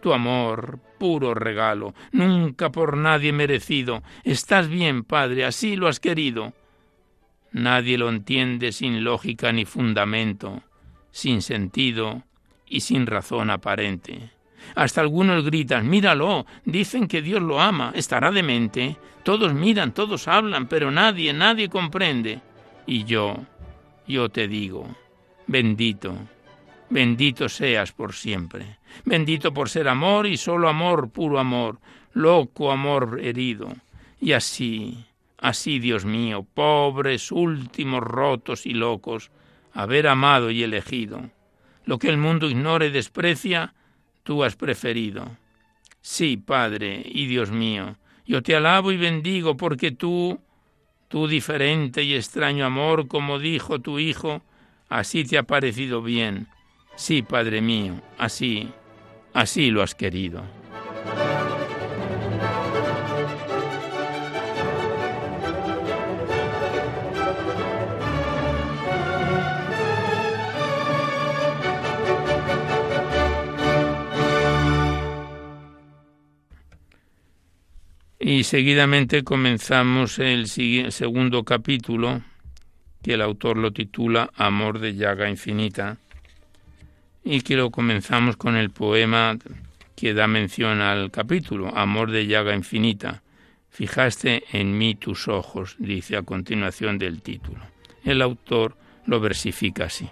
tu 0.00 0.12
amor, 0.12 0.78
puro 0.98 1.34
regalo, 1.34 1.94
nunca 2.12 2.70
por 2.70 2.96
nadie 2.96 3.32
merecido. 3.32 4.02
Estás 4.24 4.68
bien, 4.68 5.04
Padre, 5.04 5.44
así 5.44 5.76
lo 5.76 5.88
has 5.88 6.00
querido. 6.00 6.52
Nadie 7.52 7.98
lo 7.98 8.08
entiende 8.08 8.72
sin 8.72 9.02
lógica 9.02 9.52
ni 9.52 9.64
fundamento, 9.64 10.62
sin 11.10 11.42
sentido 11.42 12.22
y 12.66 12.80
sin 12.80 13.06
razón 13.06 13.50
aparente. 13.50 14.30
Hasta 14.74 15.00
algunos 15.00 15.44
gritan, 15.44 15.88
míralo, 15.88 16.46
dicen 16.64 17.08
que 17.08 17.22
Dios 17.22 17.42
lo 17.42 17.60
ama, 17.60 17.92
estará 17.94 18.30
demente. 18.30 18.96
Todos 19.24 19.52
miran, 19.52 19.92
todos 19.92 20.28
hablan, 20.28 20.68
pero 20.68 20.90
nadie, 20.90 21.32
nadie 21.32 21.68
comprende. 21.68 22.40
Y 22.86 23.04
yo, 23.04 23.36
yo 24.06 24.28
te 24.28 24.48
digo, 24.48 24.86
bendito, 25.46 26.16
bendito 26.88 27.48
seas 27.48 27.92
por 27.92 28.14
siempre. 28.14 28.79
Bendito 29.04 29.52
por 29.52 29.68
ser 29.68 29.88
amor 29.88 30.26
y 30.26 30.36
solo 30.36 30.68
amor, 30.68 31.10
puro 31.10 31.38
amor, 31.38 31.78
loco 32.12 32.70
amor 32.70 33.20
herido. 33.22 33.74
Y 34.20 34.32
así, 34.32 35.06
así, 35.38 35.78
Dios 35.78 36.04
mío, 36.04 36.46
pobres, 36.54 37.32
últimos, 37.32 38.02
rotos 38.02 38.66
y 38.66 38.74
locos, 38.74 39.30
haber 39.72 40.08
amado 40.08 40.50
y 40.50 40.62
elegido. 40.62 41.30
Lo 41.84 41.98
que 41.98 42.08
el 42.08 42.18
mundo 42.18 42.48
ignora 42.48 42.86
y 42.86 42.90
desprecia, 42.90 43.74
tú 44.22 44.44
has 44.44 44.56
preferido. 44.56 45.36
Sí, 46.02 46.36
Padre 46.36 47.02
y 47.04 47.26
Dios 47.26 47.50
mío, 47.50 47.96
yo 48.26 48.42
te 48.42 48.54
alabo 48.54 48.92
y 48.92 48.96
bendigo 48.96 49.56
porque 49.56 49.90
tú, 49.90 50.40
tu 51.08 51.26
diferente 51.26 52.02
y 52.02 52.14
extraño 52.14 52.64
amor, 52.64 53.08
como 53.08 53.38
dijo 53.38 53.80
tu 53.80 53.98
Hijo, 53.98 54.42
así 54.88 55.24
te 55.24 55.36
ha 55.36 55.42
parecido 55.42 56.02
bien 56.02 56.48
Sí, 57.00 57.22
Padre 57.22 57.62
mío, 57.62 57.94
así, 58.18 58.68
así 59.32 59.70
lo 59.70 59.82
has 59.82 59.94
querido. 59.94 60.42
Y 78.22 78.44
seguidamente 78.44 79.24
comenzamos 79.24 80.18
el 80.18 80.46
segundo 80.46 81.42
capítulo, 81.44 82.22
que 83.02 83.14
el 83.14 83.22
autor 83.22 83.56
lo 83.56 83.72
titula 83.72 84.30
Amor 84.36 84.78
de 84.78 84.94
llaga 84.94 85.28
infinita 85.28 85.96
y 87.30 87.42
que 87.42 87.54
lo 87.54 87.70
comenzamos 87.70 88.36
con 88.36 88.56
el 88.56 88.70
poema 88.70 89.38
que 89.94 90.14
da 90.14 90.26
mención 90.26 90.80
al 90.80 91.12
capítulo, 91.12 91.68
Amor 91.76 92.10
de 92.10 92.26
llaga 92.26 92.56
infinita. 92.56 93.22
Fijaste 93.68 94.42
en 94.50 94.76
mí 94.76 94.96
tus 94.96 95.28
ojos, 95.28 95.76
dice 95.78 96.16
a 96.16 96.22
continuación 96.22 96.98
del 96.98 97.22
título. 97.22 97.60
El 98.02 98.20
autor 98.20 98.76
lo 99.06 99.20
versifica 99.20 99.84
así. 99.84 100.10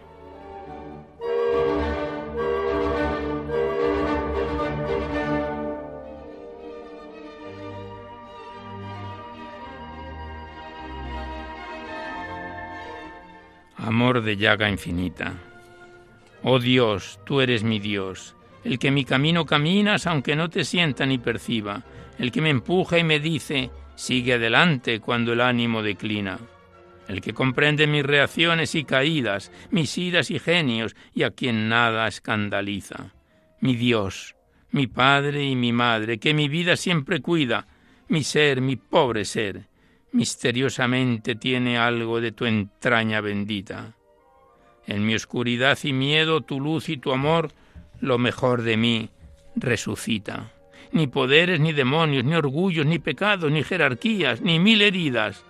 Amor 13.76 14.22
de 14.22 14.36
llaga 14.36 14.70
infinita. 14.70 15.47
Oh 16.50 16.58
Dios, 16.58 17.20
tú 17.26 17.42
eres 17.42 17.62
mi 17.62 17.78
Dios, 17.78 18.34
el 18.64 18.78
que 18.78 18.90
mi 18.90 19.04
camino 19.04 19.44
caminas 19.44 20.06
aunque 20.06 20.34
no 20.34 20.48
te 20.48 20.64
sienta 20.64 21.04
ni 21.04 21.18
perciba, 21.18 21.84
el 22.18 22.32
que 22.32 22.40
me 22.40 22.48
empuja 22.48 22.98
y 22.98 23.04
me 23.04 23.20
dice, 23.20 23.70
sigue 23.96 24.32
adelante 24.32 24.98
cuando 24.98 25.34
el 25.34 25.42
ánimo 25.42 25.82
declina, 25.82 26.38
el 27.06 27.20
que 27.20 27.34
comprende 27.34 27.86
mis 27.86 28.02
reacciones 28.02 28.74
y 28.74 28.84
caídas, 28.84 29.52
mis 29.70 29.98
iras 29.98 30.30
y 30.30 30.38
genios, 30.38 30.96
y 31.12 31.24
a 31.24 31.32
quien 31.32 31.68
nada 31.68 32.08
escandaliza. 32.08 33.12
Mi 33.60 33.76
Dios, 33.76 34.34
mi 34.70 34.86
Padre 34.86 35.44
y 35.44 35.54
mi 35.54 35.74
Madre, 35.74 36.16
que 36.16 36.32
mi 36.32 36.48
vida 36.48 36.76
siempre 36.76 37.20
cuida, 37.20 37.66
mi 38.08 38.24
ser, 38.24 38.62
mi 38.62 38.76
pobre 38.76 39.26
ser, 39.26 39.66
misteriosamente 40.12 41.34
tiene 41.34 41.76
algo 41.76 42.22
de 42.22 42.32
tu 42.32 42.46
entraña 42.46 43.20
bendita. 43.20 43.97
En 44.88 45.06
mi 45.06 45.14
oscuridad 45.14 45.78
y 45.84 45.92
miedo, 45.92 46.40
tu 46.40 46.60
luz 46.60 46.88
y 46.88 46.96
tu 46.96 47.12
amor, 47.12 47.52
lo 48.00 48.18
mejor 48.18 48.62
de 48.62 48.76
mí, 48.76 49.10
resucita. 49.54 50.50
Ni 50.90 51.06
poderes, 51.06 51.60
ni 51.60 51.72
demonios, 51.72 52.24
ni 52.24 52.34
orgullos, 52.34 52.86
ni 52.86 52.98
pecados, 52.98 53.52
ni 53.52 53.62
jerarquías, 53.62 54.40
ni 54.40 54.58
mil 54.58 54.82
heridas 54.82 55.44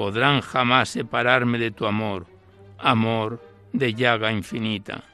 podrán 0.00 0.40
jamás 0.40 0.88
separarme 0.88 1.58
de 1.58 1.70
tu 1.70 1.86
amor, 1.86 2.26
amor 2.78 3.40
de 3.72 3.94
llaga 3.94 4.32
infinita. 4.32 5.04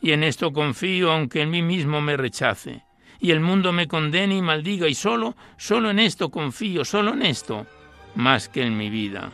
Y 0.00 0.12
en 0.12 0.22
esto 0.22 0.52
confío, 0.52 1.12
aunque 1.12 1.42
en 1.42 1.50
mí 1.50 1.60
mismo 1.60 2.00
me 2.00 2.16
rechace, 2.16 2.84
y 3.20 3.32
el 3.32 3.40
mundo 3.40 3.72
me 3.72 3.88
condene 3.88 4.36
y 4.36 4.42
maldiga, 4.42 4.88
y 4.88 4.94
solo, 4.94 5.36
solo 5.56 5.90
en 5.90 5.98
esto 5.98 6.30
confío, 6.30 6.84
solo 6.84 7.12
en 7.12 7.22
esto, 7.22 7.66
más 8.14 8.48
que 8.48 8.62
en 8.62 8.76
mi 8.76 8.90
vida. 8.90 9.32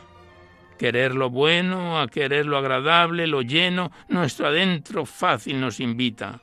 Querer 0.78 1.14
lo 1.14 1.28
bueno, 1.28 2.00
a 2.00 2.06
querer 2.06 2.46
lo 2.46 2.56
agradable, 2.56 3.26
lo 3.26 3.42
lleno, 3.42 3.90
nuestro 4.08 4.46
adentro 4.46 5.04
fácil 5.04 5.60
nos 5.60 5.80
invita. 5.80 6.40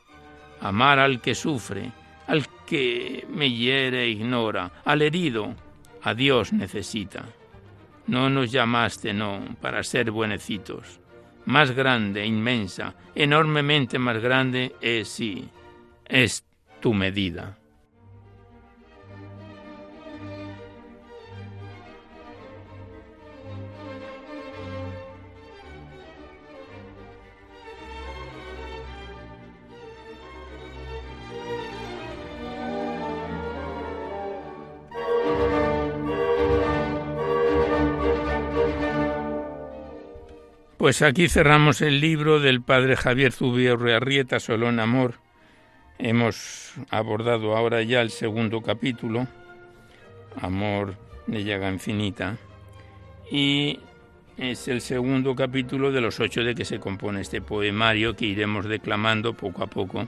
Amar 0.59 0.99
al 0.99 1.21
que 1.21 1.35
sufre, 1.35 1.91
al 2.27 2.45
que 2.65 3.25
me 3.29 3.49
hiere 3.49 4.03
e 4.03 4.09
ignora, 4.09 4.71
al 4.83 5.01
herido, 5.01 5.55
a 6.01 6.13
Dios 6.13 6.51
necesita. 6.51 7.23
No 8.07 8.29
nos 8.29 8.51
llamaste, 8.51 9.13
no, 9.13 9.41
para 9.61 9.83
ser 9.83 10.11
buenecitos. 10.11 10.99
Más 11.45 11.71
grande, 11.71 12.25
inmensa, 12.25 12.93
enormemente 13.15 13.99
más 13.99 14.17
grande 14.21 14.75
es 14.81 15.07
sí, 15.07 15.47
es 16.05 16.43
tu 16.81 16.93
medida. 16.93 17.57
Pues 40.85 41.01
aquí 41.01 41.29
cerramos 41.29 41.81
el 41.81 41.99
libro 41.99 42.39
del 42.39 42.61
padre 42.61 42.95
Javier 42.95 43.31
Zubier 43.31 43.79
Arrieta, 43.91 44.39
solo 44.39 44.69
en 44.69 44.79
amor. 44.79 45.15
Hemos 45.97 46.75
abordado 46.91 47.57
ahora 47.57 47.81
ya 47.81 48.01
el 48.01 48.11
segundo 48.11 48.61
capítulo, 48.61 49.27
Amor 50.39 50.95
de 51.25 51.43
llaga 51.43 51.71
infinita, 51.71 52.37
y 53.31 53.79
es 54.37 54.67
el 54.67 54.79
segundo 54.79 55.35
capítulo 55.35 55.91
de 55.91 56.01
los 56.01 56.19
ocho 56.19 56.43
de 56.43 56.53
que 56.53 56.65
se 56.65 56.79
compone 56.79 57.21
este 57.21 57.41
poemario 57.41 58.15
que 58.15 58.27
iremos 58.27 58.67
declamando 58.67 59.33
poco 59.33 59.63
a 59.63 59.67
poco 59.67 60.07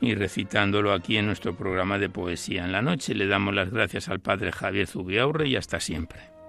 y 0.00 0.14
recitándolo 0.14 0.92
aquí 0.92 1.16
en 1.16 1.26
nuestro 1.26 1.56
programa 1.56 1.98
de 1.98 2.08
poesía 2.08 2.64
en 2.64 2.70
la 2.70 2.80
noche. 2.80 3.12
Le 3.12 3.26
damos 3.26 3.56
las 3.56 3.70
gracias 3.70 4.08
al 4.08 4.20
padre 4.20 4.52
Javier 4.52 4.86
Zubiaurre 4.86 5.48
y 5.48 5.56
hasta 5.56 5.80
siempre. 5.80 6.39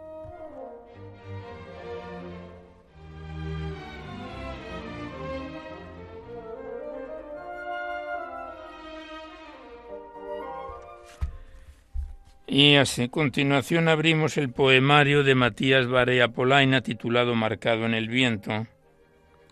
Y 12.54 12.76
a 12.76 12.84
continuación 13.10 13.88
abrimos 13.88 14.36
el 14.36 14.50
poemario 14.50 15.24
de 15.24 15.36
Matías 15.36 15.88
Barea 15.88 16.28
Polaina 16.28 16.82
titulado 16.82 17.34
Marcado 17.34 17.86
en 17.86 17.94
el 17.94 18.10
viento, 18.10 18.68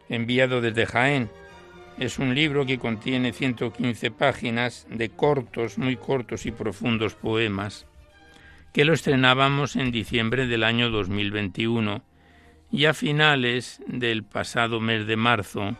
enviado 0.10 0.60
desde 0.60 0.86
Jaén. 0.86 1.30
Es 1.98 2.20
un 2.20 2.36
libro 2.36 2.66
que 2.66 2.78
contiene 2.78 3.32
115 3.32 4.12
páginas 4.12 4.86
de 4.90 5.08
cortos, 5.08 5.78
muy 5.78 5.96
cortos 5.96 6.46
y 6.46 6.52
profundos 6.52 7.16
poemas, 7.16 7.88
que 8.74 8.84
lo 8.84 8.92
estrenábamos 8.92 9.78
en 9.78 9.94
diciembre 9.94 10.46
del 10.46 10.66
año 10.66 10.90
2021 10.90 12.04
y 12.70 12.84
a 12.84 12.94
finales 12.94 13.82
del 13.88 14.26
pasado 14.26 14.82
mes 14.82 15.08
de 15.08 15.16
marzo 15.16 15.78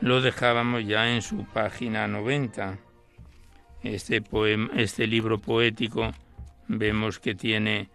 lo 0.00 0.22
dejábamos 0.22 0.86
ya 0.86 1.14
en 1.14 1.20
su 1.20 1.44
página 1.44 2.08
90. 2.08 2.78
Este, 3.82 4.22
poema, 4.22 4.70
este 4.74 5.06
libro 5.06 5.38
poético 5.38 6.14
vemos 6.68 7.18
que 7.18 7.34
tiene, 7.34 7.88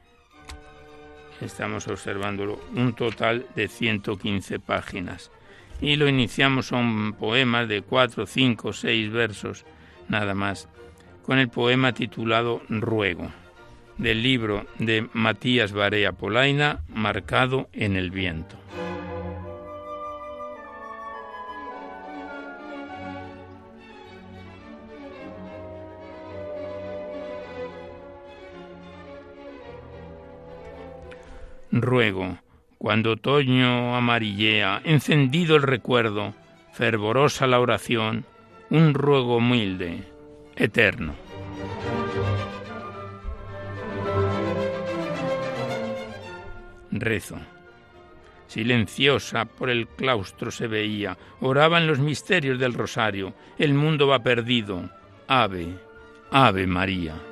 estamos 1.41 1.87
observándolo, 1.87 2.59
un 2.75 2.93
total 2.93 3.45
de 3.55 3.67
115 3.67 4.59
páginas. 4.59 5.31
Y 5.81 5.95
lo 5.95 6.07
iniciamos 6.07 6.67
son 6.67 7.13
poemas 7.13 7.67
de 7.67 7.81
cuatro, 7.81 8.25
cinco, 8.27 8.71
seis 8.71 9.11
versos, 9.11 9.65
nada 10.09 10.35
más, 10.35 10.69
con 11.23 11.39
el 11.39 11.49
poema 11.49 11.93
titulado 11.93 12.61
Ruego, 12.69 13.31
del 13.97 14.21
libro 14.21 14.67
de 14.77 15.07
Matías 15.13 15.71
Barea 15.71 16.11
Polaina, 16.11 16.83
Marcado 16.89 17.69
en 17.73 17.95
el 17.95 18.11
viento. 18.11 18.57
Ruego, 31.71 32.37
cuando 32.77 33.11
otoño 33.11 33.95
amarillea, 33.95 34.81
encendido 34.83 35.55
el 35.55 35.63
recuerdo, 35.63 36.33
fervorosa 36.73 37.47
la 37.47 37.59
oración, 37.59 38.25
un 38.69 38.93
ruego 38.93 39.37
humilde, 39.37 40.03
eterno. 40.55 41.13
Rezo. 46.91 47.37
Silenciosa 48.47 49.45
por 49.45 49.69
el 49.69 49.87
claustro 49.87 50.51
se 50.51 50.67
veía, 50.67 51.17
oraban 51.39 51.87
los 51.87 51.99
misterios 51.99 52.59
del 52.59 52.73
rosario, 52.73 53.33
el 53.57 53.73
mundo 53.73 54.07
va 54.07 54.19
perdido. 54.19 54.89
Ave, 55.27 55.69
Ave 56.31 56.67
María. 56.67 57.30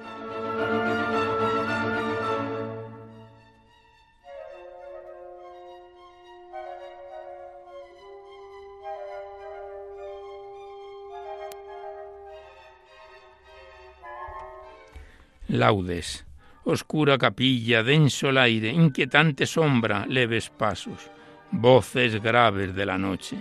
Laudes. 15.60 16.26
Oscura 16.64 17.18
capilla, 17.18 17.84
denso 17.84 18.30
el 18.30 18.38
aire, 18.38 18.70
inquietante 18.70 19.46
sombra, 19.46 20.06
leves 20.06 20.50
pasos, 20.50 21.12
voces 21.52 22.24
graves 22.24 22.74
de 22.74 22.86
la 22.86 22.98
noche. 22.98 23.36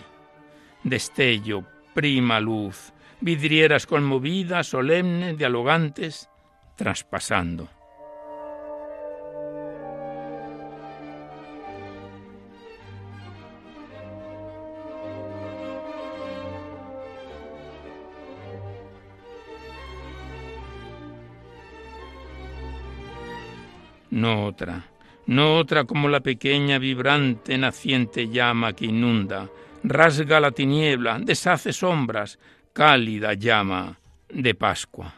Destello, 0.83 1.65
prima 1.95 2.41
luz, 2.41 2.93
vidrieras 3.21 3.87
conmovidas, 3.87 4.67
solemnes, 4.67 5.39
dialogantes, 5.39 6.29
traspasando. 6.75 7.69
No 24.21 24.45
otra, 24.45 24.85
no 25.27 25.57
otra 25.57 25.85
como 25.85 26.09
la 26.09 26.21
pequeña 26.21 26.79
vibrante 26.79 27.57
naciente 27.57 28.29
llama 28.29 28.73
que 28.73 28.87
inunda, 28.87 29.49
rasga 29.83 30.41
la 30.41 30.51
tiniebla, 30.51 31.19
deshace 31.21 31.73
sombras, 31.73 32.39
cálida 32.73 33.35
llama 33.35 33.99
de 34.29 34.55
Pascua. 34.55 35.15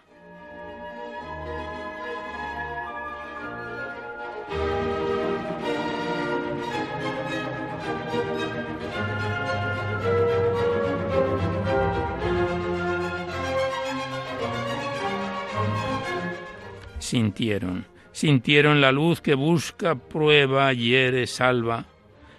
Sintieron, 16.98 17.86
sintieron 18.12 18.80
la 18.80 18.92
luz 18.92 19.20
que 19.20 19.34
busca, 19.34 19.94
prueba, 19.94 20.72
hiere, 20.72 21.26
salva. 21.26 21.86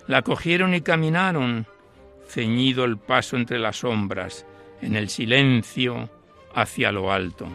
La 0.07 0.21
cogieron 0.21 0.73
y 0.73 0.81
caminaron, 0.81 1.67
ceñido 2.27 2.83
el 2.85 2.97
paso 2.97 3.37
entre 3.37 3.59
las 3.59 3.77
sombras, 3.77 4.45
en 4.81 4.95
el 4.95 5.09
silencio 5.09 6.09
hacia 6.53 6.91
lo 6.91 7.11
alto. 7.11 7.47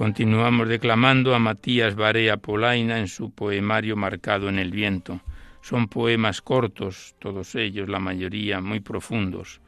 Continuamos 0.00 0.66
declamando 0.66 1.34
a 1.34 1.38
Matías 1.38 1.94
Barea 1.94 2.38
Polaina 2.38 2.98
en 2.98 3.06
su 3.06 3.32
poemario 3.32 3.96
Marcado 3.96 4.48
en 4.48 4.58
el 4.58 4.70
viento. 4.70 5.20
Son 5.62 5.88
poemas 5.88 6.40
cortos, 6.42 7.14
todos 7.18 7.54
ellos, 7.54 7.88
la 7.88 7.98
mayoría 7.98 8.60
muy 8.60 8.80
profundos, 8.80 9.60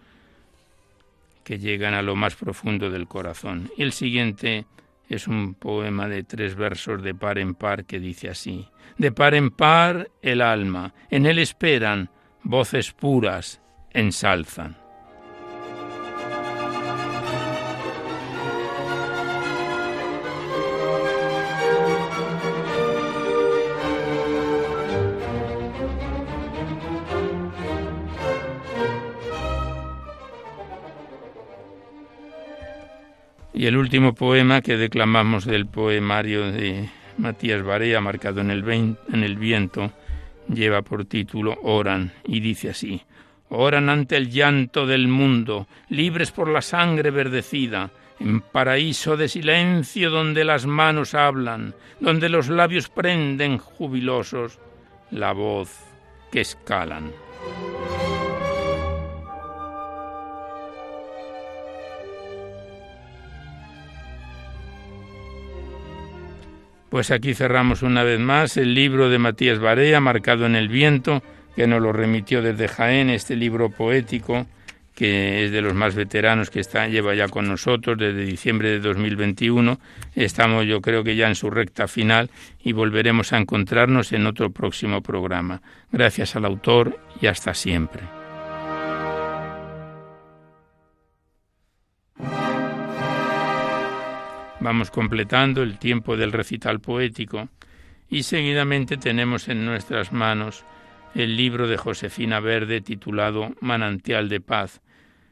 que 1.45 1.59
llegan 1.59 1.95
a 1.95 2.03
lo 2.03 2.16
más 2.16 2.34
profundo 2.34 2.90
del 2.90 3.07
corazón. 3.07 3.70
El 3.76 3.93
siguiente 3.93 4.66
es 5.09 5.28
un 5.28 5.55
poema 5.55 6.09
de 6.09 6.24
tres 6.24 6.55
versos 6.55 7.03
de 7.03 7.14
par 7.14 7.38
en 7.38 7.55
par 7.55 7.84
que 7.84 8.01
dice 8.01 8.28
así. 8.30 8.66
De 8.97 9.12
par 9.12 9.34
en 9.34 9.51
par 9.51 10.11
el 10.22 10.40
alma, 10.40 10.95
en 11.11 11.26
él 11.26 11.38
esperan, 11.38 12.11
voces 12.43 12.93
puras 12.93 13.61
ensalzan. 13.93 14.81
Y 33.55 33.66
el 33.66 33.76
último 33.76 34.14
poema 34.14 34.62
que 34.62 34.76
declamamos 34.76 35.44
del 35.44 35.66
poemario 35.66 36.50
de 36.50 36.88
Matías 37.18 37.62
Barea, 37.62 38.00
marcado 38.00 38.40
en 38.40 38.50
el, 38.50 38.68
en 38.68 39.22
el 39.22 39.36
viento, 39.36 39.92
lleva 40.48 40.82
por 40.82 41.05
título 41.05 41.59
Oran 41.62 42.12
y 42.24 42.40
dice 42.40 42.70
así, 42.70 43.03
Oran 43.50 43.90
ante 43.90 44.16
el 44.16 44.30
llanto 44.30 44.86
del 44.86 45.09
mundo, 45.09 45.66
libres 45.90 46.30
por 46.30 46.48
la 46.48 46.62
sangre 46.62 47.11
verdecida, 47.11 47.90
en 48.18 48.40
paraíso 48.40 49.16
de 49.16 49.28
silencio 49.28 50.11
donde 50.11 50.44
las 50.44 50.64
manos 50.64 51.14
hablan, 51.14 51.74
donde 52.00 52.30
los 52.30 52.48
labios 52.48 52.88
prenden 52.88 53.59
jubilosos 53.59 54.59
la 55.11 55.32
voz 55.32 55.70
que 56.30 56.40
escalan. 56.40 57.12
Pues 66.93 67.11
aquí 67.11 67.32
cerramos 67.32 67.80
una 67.80 68.03
vez 68.03 68.20
más 68.20 68.59
el 68.59 68.74
libro 68.74 69.09
de 69.09 69.18
Matías 69.18 69.59
Barea, 69.59 69.99
marcado 69.99 70.45
en 70.45 70.55
el 70.55 70.68
viento, 70.68 71.22
que 71.57 71.66
nos 71.66 71.80
lo 71.80 71.90
remitió 71.90 72.43
desde 72.43 72.68
Jaén, 72.68 73.09
este 73.09 73.34
libro 73.34 73.70
poético 73.70 74.47
que 74.95 75.47
es 75.47 75.53
de 75.53 75.62
los 75.62 75.72
más 75.72 75.95
veteranos 75.95 76.51
que 76.51 76.61
está, 76.61 76.86
lleva 76.88 77.14
ya 77.14 77.28
con 77.28 77.49
nosotros 77.49 77.97
desde 77.97 78.26
diciembre 78.26 78.68
de 78.68 78.80
2021. 78.80 79.80
Estamos 80.14 80.66
yo 80.66 80.82
creo 80.82 81.03
que 81.03 81.16
ya 81.16 81.28
en 81.28 81.34
su 81.34 81.49
recta 81.49 81.88
final 81.88 82.28
y 82.62 82.72
volveremos 82.72 83.32
a 83.32 83.38
encontrarnos 83.38 84.12
en 84.12 84.26
otro 84.26 84.51
próximo 84.51 85.01
programa. 85.01 85.62
Gracias 85.93 86.36
al 86.36 86.45
autor 86.45 87.01
y 87.22 87.26
hasta 87.26 87.55
siempre. 87.55 88.21
Vamos 94.62 94.92
completando 94.92 95.64
el 95.64 95.76
tiempo 95.76 96.16
del 96.16 96.30
recital 96.30 96.78
poético 96.78 97.48
y 98.08 98.22
seguidamente 98.22 98.96
tenemos 98.96 99.48
en 99.48 99.64
nuestras 99.64 100.12
manos 100.12 100.64
el 101.16 101.36
libro 101.36 101.66
de 101.66 101.76
Josefina 101.76 102.38
Verde 102.38 102.80
titulado 102.80 103.56
Manantial 103.60 104.28
de 104.28 104.40
Paz, 104.40 104.80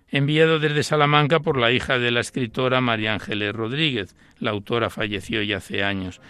enviado 0.08 0.58
desde 0.58 0.82
Salamanca 0.82 1.38
por 1.38 1.58
la 1.58 1.70
hija 1.70 2.00
de 2.00 2.10
la 2.10 2.18
escritora 2.18 2.80
María 2.80 3.14
Ángeles 3.14 3.54
Rodríguez. 3.54 4.16
La 4.40 4.50
autora 4.50 4.90
falleció 4.90 5.42
ya 5.42 5.58
hace 5.58 5.84
años. 5.84 6.20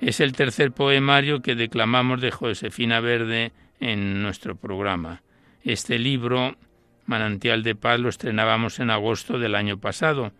Es 0.00 0.20
el 0.20 0.32
tercer 0.32 0.72
poemario 0.72 1.42
que 1.42 1.56
declamamos 1.56 2.22
de 2.22 2.30
Josefina 2.30 3.00
Verde 3.00 3.52
en 3.80 4.22
nuestro 4.22 4.56
programa. 4.56 5.20
Este 5.62 5.98
libro, 5.98 6.56
Manantial 7.04 7.62
de 7.62 7.74
Paz, 7.74 8.00
lo 8.00 8.08
estrenábamos 8.08 8.80
en 8.80 8.88
agosto 8.88 9.38
del 9.38 9.54
año 9.54 9.78
pasado 9.78 10.32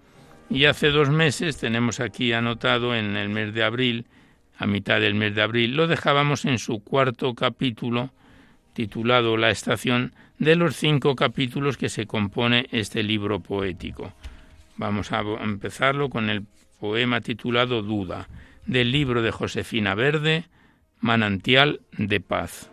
y 0.50 0.64
hace 0.64 0.90
dos 0.90 1.10
meses 1.10 1.56
tenemos 1.56 2.00
aquí 2.00 2.32
anotado 2.32 2.94
en 2.94 3.16
el 3.16 3.28
mes 3.28 3.52
de 3.54 3.64
abril, 3.64 4.06
a 4.58 4.66
mitad 4.66 5.00
del 5.00 5.14
mes 5.14 5.34
de 5.34 5.42
abril, 5.42 5.76
lo 5.76 5.86
dejábamos 5.86 6.44
en 6.44 6.58
su 6.58 6.82
cuarto 6.82 7.34
capítulo, 7.34 8.10
titulado 8.72 9.36
La 9.36 9.50
estación, 9.50 10.12
de 10.38 10.54
los 10.54 10.76
cinco 10.76 11.16
capítulos 11.16 11.76
que 11.76 11.88
se 11.88 12.06
compone 12.06 12.66
este 12.70 13.02
libro 13.02 13.40
poético. 13.40 14.12
Vamos 14.76 15.12
a 15.12 15.20
empezarlo 15.42 16.10
con 16.10 16.28
el 16.28 16.44
poema 16.78 17.20
titulado 17.20 17.82
Duda, 17.82 18.28
del 18.66 18.92
libro 18.92 19.22
de 19.22 19.30
Josefina 19.30 19.94
Verde, 19.94 20.44
Manantial 21.00 21.80
de 21.96 22.20
Paz. 22.20 22.70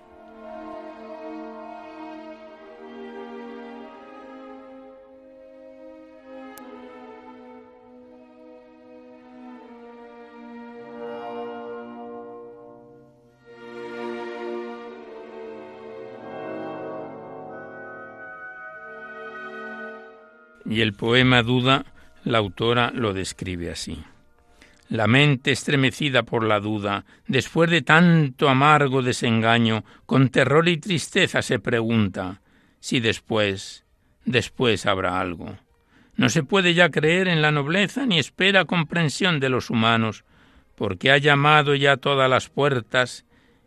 Y 20.74 20.82
el 20.82 20.94
poema 20.94 21.44
Duda, 21.44 21.86
la 22.24 22.40
autora 22.40 22.92
lo 22.96 23.14
describe 23.14 23.70
así. 23.70 24.04
La 24.90 25.06
mente 25.06 25.52
estremecida 25.52 26.24
por 26.24 26.44
la 26.44 26.60
duda, 26.60 27.06
después 27.28 27.70
de 27.70 27.84
tanto 27.84 28.50
amargo 28.50 29.04
desengaño, 29.04 29.84
con 30.08 30.30
terror 30.30 30.68
y 30.68 30.78
tristeza 30.78 31.44
se 31.44 31.60
pregunta 31.60 32.42
si 32.80 33.00
después, 33.00 33.86
después 34.26 34.88
habrá 34.88 35.20
algo. 35.20 35.56
No 36.16 36.30
se 36.30 36.42
puede 36.42 36.74
ya 36.74 36.90
creer 36.90 37.28
en 37.28 37.44
la 37.44 37.52
nobleza 37.52 38.08
ni 38.08 38.18
espera 38.18 38.66
comprensión 38.66 39.40
de 39.40 39.50
los 39.50 39.70
humanos, 39.70 40.24
porque 40.74 41.12
ha 41.12 41.20
llamado 41.20 41.76
ya 41.76 41.98
todas 41.98 42.28
las 42.28 42.50
puertas 42.50 43.26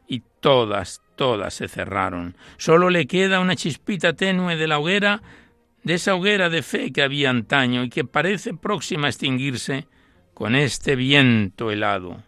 y 0.08 0.22
todas, 0.40 1.02
todas 1.14 1.54
se 1.54 1.68
cerraron. 1.68 2.34
Solo 2.56 2.90
le 2.90 3.06
queda 3.06 3.38
una 3.38 3.54
chispita 3.54 4.14
tenue 4.14 4.56
de 4.56 4.66
la 4.66 4.80
hoguera 4.80 5.22
de 5.86 5.94
esa 5.94 6.16
hoguera 6.16 6.50
de 6.50 6.64
fe 6.64 6.92
que 6.92 7.00
había 7.00 7.30
antaño 7.30 7.84
y 7.84 7.88
que 7.88 8.02
parece 8.02 8.52
próxima 8.54 9.06
a 9.06 9.10
extinguirse 9.10 9.86
con 10.34 10.56
este 10.56 10.96
viento 10.96 11.70
helado. 11.70 12.24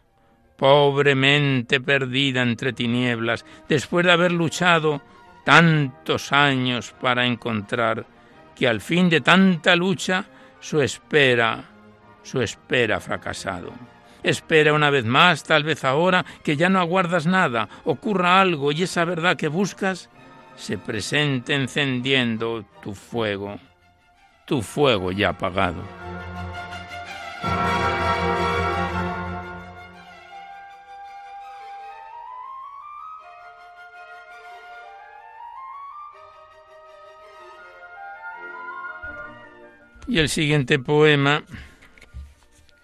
Pobremente 0.57 1.81
perdida 1.81 2.43
entre 2.43 2.73
tinieblas, 2.73 3.45
después 3.69 4.07
de 4.07 4.13
haber 4.13 4.31
luchado 4.31 5.03
tantos 5.45 6.31
años 6.31 6.95
para 7.01 7.27
encontrar 7.27 8.07
que 8.55 8.69
al 8.69 8.81
fin 8.81 9.11
de 9.11 9.23
tanta 9.23 9.75
lucha 9.75 10.27
su 10.61 10.81
espera, 10.81 11.65
su 12.23 12.41
espera 12.41 13.01
fracasado. 13.01 13.73
Espera 14.23 14.73
una 14.73 14.91
vez 14.91 15.05
más, 15.05 15.43
tal 15.43 15.65
vez 15.65 15.85
ahora, 15.85 16.25
que 16.45 16.57
ya 16.57 16.69
no 16.69 16.79
aguardas 16.79 17.27
nada, 17.27 17.69
ocurra 17.85 18.41
algo 18.41 18.71
y 18.71 18.85
esa 18.85 19.05
verdad 19.05 19.37
que 19.37 19.49
buscas 19.49 20.11
se 20.59 20.77
presente 20.77 21.55
encendiendo 21.55 22.65
tu 22.83 22.95
fuego, 22.95 23.59
tu 24.45 24.61
fuego 24.61 25.13
ya 25.13 25.31
apagado. 25.31 25.83
Y 40.09 40.19
el 40.19 40.29
siguiente 40.29 40.79
poema 40.79 41.45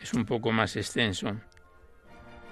es 0.01 0.13
un 0.13 0.27
poco 0.27 0.53
más 0.53 0.77
extenso. 0.77 1.35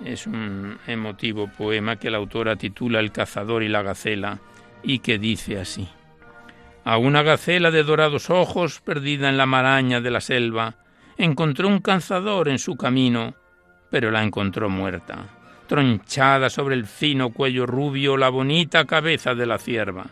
Es 0.05 0.27
un 0.27 0.79
emotivo 0.87 1.47
poema 1.47 1.97
que 1.97 2.11
la 2.11 2.17
autora 2.17 2.57
titula 2.57 2.99
El 2.99 3.13
cazador 3.13 3.63
y 3.63 3.69
la 3.69 3.83
gacela 3.83 4.41
y 4.83 5.01
que 5.01 5.19
dice 5.19 5.59
así. 5.59 5.89
A 6.85 6.99
una 6.99 7.23
gacela 7.23 7.71
de 7.71 7.85
dorados 7.85 8.31
ojos, 8.31 8.81
perdida 8.81 9.29
en 9.29 9.37
la 9.37 9.47
maraña 9.47 10.01
de 10.01 10.11
la 10.11 10.21
selva, 10.21 10.77
encontró 11.17 11.69
un 11.69 11.79
cazador 11.79 12.49
en 12.49 12.59
su 12.59 12.77
camino, 12.77 13.35
pero 13.91 14.11
la 14.11 14.23
encontró 14.23 14.69
muerta, 14.69 15.27
tronchada 15.69 16.51
sobre 16.51 16.75
el 16.75 16.87
fino 16.87 17.31
cuello 17.31 17.67
rubio 17.67 18.17
la 18.17 18.31
bonita 18.31 18.85
cabeza 18.85 19.35
de 19.35 19.47
la 19.47 19.59
cierva. 19.59 20.07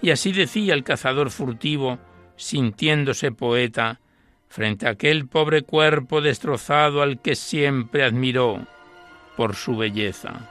Y 0.00 0.10
así 0.10 0.32
decía 0.32 0.74
el 0.74 0.84
cazador 0.84 1.30
furtivo, 1.30 1.98
sintiéndose 2.36 3.32
poeta, 3.32 4.00
frente 4.48 4.86
a 4.86 4.90
aquel 4.90 5.26
pobre 5.26 5.62
cuerpo 5.62 6.20
destrozado 6.20 7.02
al 7.02 7.20
que 7.20 7.34
siempre 7.34 8.04
admiró 8.04 8.66
por 9.36 9.56
su 9.56 9.76
belleza. 9.76 10.50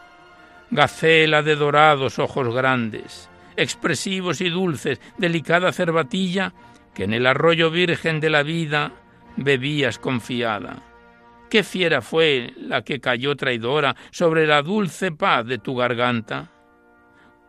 Gacela 0.72 1.42
de 1.42 1.56
dorados 1.56 2.20
ojos 2.20 2.54
grandes, 2.54 3.30
expresivos 3.56 4.42
y 4.42 4.50
dulces, 4.50 5.00
delicada 5.18 5.72
cervatilla, 5.72 6.54
que 6.94 7.04
en 7.04 7.14
el 7.14 7.26
arroyo 7.26 7.72
virgen 7.72 8.20
de 8.20 8.30
la 8.30 8.44
vida 8.44 8.94
bebías 9.38 10.00
confiada. 10.00 10.84
¿Qué 11.50 11.64
fiera 11.64 12.02
fue 12.02 12.54
la 12.58 12.84
que 12.84 13.00
cayó 13.00 13.36
traidora 13.36 13.96
sobre 14.12 14.48
la 14.48 14.62
dulce 14.62 15.12
paz 15.12 15.46
de 15.46 15.58
tu 15.58 15.76
garganta? 15.76 16.54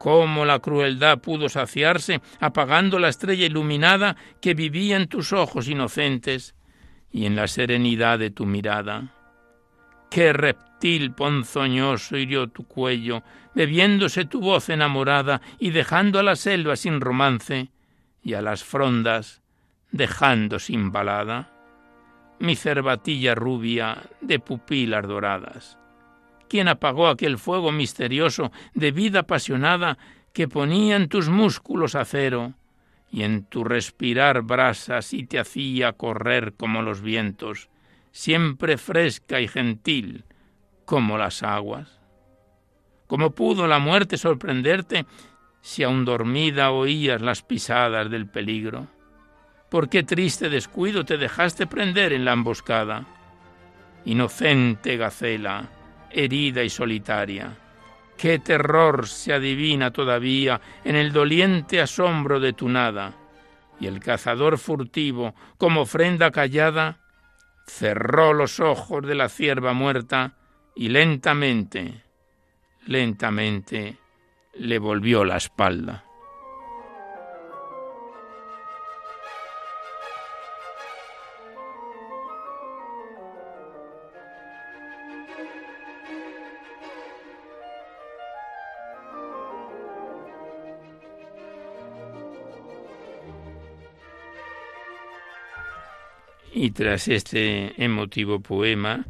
cómo 0.04 0.44
la 0.44 0.58
crueldad 0.58 1.20
pudo 1.20 1.48
saciarse 1.48 2.20
apagando 2.38 2.98
la 2.98 3.08
estrella 3.08 3.46
iluminada 3.46 4.16
que 4.42 4.52
vivía 4.52 4.98
en 4.98 5.08
tus 5.08 5.32
ojos 5.32 5.66
inocentes 5.66 6.54
y 7.10 7.24
en 7.24 7.36
la 7.36 7.48
serenidad 7.48 8.18
de 8.18 8.28
tu 8.28 8.44
mirada. 8.44 9.14
Qué 10.10 10.34
reptil 10.34 11.12
ponzoñoso 11.12 12.18
hirió 12.18 12.48
tu 12.48 12.66
cuello, 12.66 13.22
bebiéndose 13.54 14.24
tu 14.24 14.40
voz 14.40 14.68
enamorada 14.68 15.40
y 15.58 15.70
dejando 15.70 16.18
a 16.18 16.22
la 16.22 16.36
selva 16.36 16.76
sin 16.76 17.00
romance 17.00 17.70
y 18.22 18.34
a 18.34 18.42
las 18.42 18.64
frondas 18.64 19.42
dejando 19.90 20.58
sin 20.58 20.90
balada. 20.90 21.50
Mi 22.40 22.56
cervatilla 22.56 23.34
rubia 23.34 24.02
de 24.20 24.40
pupilas 24.40 25.06
doradas 25.06 25.78
¿Quién 26.48 26.68
apagó 26.68 27.08
aquel 27.08 27.38
fuego 27.38 27.72
misterioso 27.72 28.52
de 28.74 28.92
vida 28.92 29.20
apasionada 29.20 29.98
que 30.32 30.48
ponía 30.48 30.96
en 30.96 31.08
tus 31.08 31.28
músculos 31.28 31.94
acero 31.94 32.54
y 33.10 33.22
en 33.22 33.44
tu 33.44 33.64
respirar 33.64 34.42
brasas 34.42 35.12
y 35.14 35.26
te 35.26 35.38
hacía 35.38 35.92
correr 35.92 36.54
como 36.54 36.82
los 36.82 37.00
vientos, 37.00 37.70
siempre 38.12 38.76
fresca 38.76 39.40
y 39.40 39.48
gentil 39.48 40.24
como 40.84 41.18
las 41.18 41.42
aguas? 41.42 42.03
¿Cómo 43.06 43.30
pudo 43.30 43.66
la 43.66 43.78
muerte 43.78 44.16
sorprenderte 44.16 45.06
si 45.60 45.82
aún 45.82 46.04
dormida 46.04 46.70
oías 46.70 47.20
las 47.20 47.42
pisadas 47.42 48.10
del 48.10 48.28
peligro? 48.28 48.86
¿Por 49.70 49.88
qué 49.88 50.02
triste 50.02 50.48
descuido 50.48 51.04
te 51.04 51.18
dejaste 51.18 51.66
prender 51.66 52.12
en 52.12 52.24
la 52.24 52.32
emboscada? 52.32 53.06
Inocente 54.04 54.96
gacela, 54.96 55.68
herida 56.10 56.62
y 56.62 56.70
solitaria. 56.70 57.56
Qué 58.16 58.38
terror 58.38 59.08
se 59.08 59.32
adivina 59.32 59.90
todavía 59.90 60.60
en 60.84 60.96
el 60.96 61.12
doliente 61.12 61.80
asombro 61.80 62.38
de 62.38 62.52
tu 62.52 62.68
nada. 62.68 63.14
Y 63.80 63.86
el 63.86 63.98
cazador 63.98 64.58
furtivo, 64.58 65.34
como 65.58 65.80
ofrenda 65.80 66.30
callada, 66.30 67.00
cerró 67.66 68.32
los 68.32 68.60
ojos 68.60 69.04
de 69.04 69.16
la 69.16 69.28
cierva 69.28 69.72
muerta 69.72 70.34
y 70.76 70.90
lentamente, 70.90 72.03
lentamente 72.86 73.96
le 74.54 74.78
volvió 74.78 75.24
la 75.24 75.36
espalda. 75.36 76.04
Y 96.56 96.70
tras 96.70 97.08
este 97.08 97.82
emotivo 97.84 98.40
poema, 98.40 99.04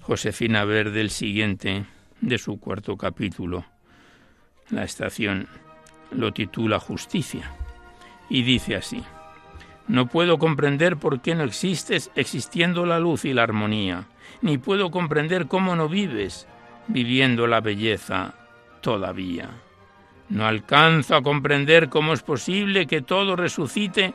Josefina 0.00 0.64
Verde, 0.64 1.00
el 1.00 1.10
siguiente 1.10 1.84
de 2.22 2.38
su 2.38 2.58
cuarto 2.58 2.96
capítulo, 2.96 3.64
la 4.70 4.84
estación, 4.84 5.48
lo 6.12 6.32
titula 6.32 6.78
Justicia 6.78 7.50
y 8.30 8.42
dice 8.42 8.76
así, 8.76 9.02
No 9.88 10.06
puedo 10.06 10.38
comprender 10.38 10.96
por 10.96 11.20
qué 11.20 11.34
no 11.34 11.42
existes 11.42 12.10
existiendo 12.14 12.86
la 12.86 13.00
luz 13.00 13.24
y 13.24 13.34
la 13.34 13.42
armonía, 13.42 14.06
ni 14.40 14.56
puedo 14.56 14.90
comprender 14.90 15.48
cómo 15.48 15.76
no 15.76 15.88
vives 15.88 16.46
viviendo 16.86 17.46
la 17.46 17.60
belleza 17.60 18.34
todavía. 18.80 19.50
No 20.28 20.46
alcanzo 20.46 21.16
a 21.16 21.22
comprender 21.22 21.88
cómo 21.88 22.12
es 22.12 22.22
posible 22.22 22.86
que 22.86 23.02
todo 23.02 23.36
resucite 23.36 24.14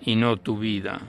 y 0.00 0.16
no 0.16 0.36
tu 0.36 0.58
vida 0.58 1.00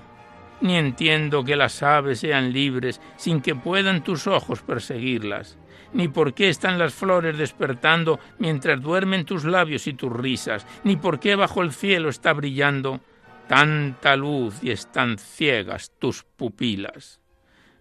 ni 0.63 0.77
entiendo 0.77 1.43
que 1.43 1.57
las 1.57 1.83
aves 1.83 2.21
sean 2.21 2.53
libres 2.53 3.01
sin 3.17 3.41
que 3.41 3.53
puedan 3.53 4.01
tus 4.01 4.27
ojos 4.27 4.61
perseguirlas, 4.61 5.57
ni 5.91 6.07
por 6.07 6.33
qué 6.33 6.47
están 6.47 6.79
las 6.79 6.93
flores 6.93 7.37
despertando 7.37 8.17
mientras 8.39 8.81
duermen 8.81 9.25
tus 9.25 9.43
labios 9.43 9.87
y 9.87 9.93
tus 9.93 10.11
risas, 10.11 10.65
ni 10.85 10.95
por 10.95 11.19
qué 11.19 11.35
bajo 11.35 11.61
el 11.61 11.73
cielo 11.73 12.07
está 12.07 12.31
brillando 12.31 13.01
tanta 13.49 14.15
luz 14.15 14.63
y 14.63 14.71
están 14.71 15.17
ciegas 15.17 15.91
tus 15.99 16.23
pupilas. 16.23 17.19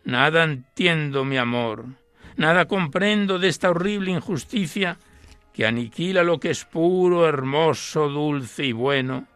Nada 0.02 0.42
entiendo, 0.42 1.24
mi 1.24 1.36
amor, 1.36 1.84
nada 2.36 2.66
comprendo 2.66 3.38
de 3.38 3.46
esta 3.46 3.70
horrible 3.70 4.10
injusticia 4.10 4.98
que 5.52 5.66
aniquila 5.66 6.24
lo 6.24 6.40
que 6.40 6.50
es 6.50 6.64
puro, 6.64 7.28
hermoso, 7.28 8.08
dulce 8.08 8.64
y 8.64 8.72
bueno, 8.72 9.28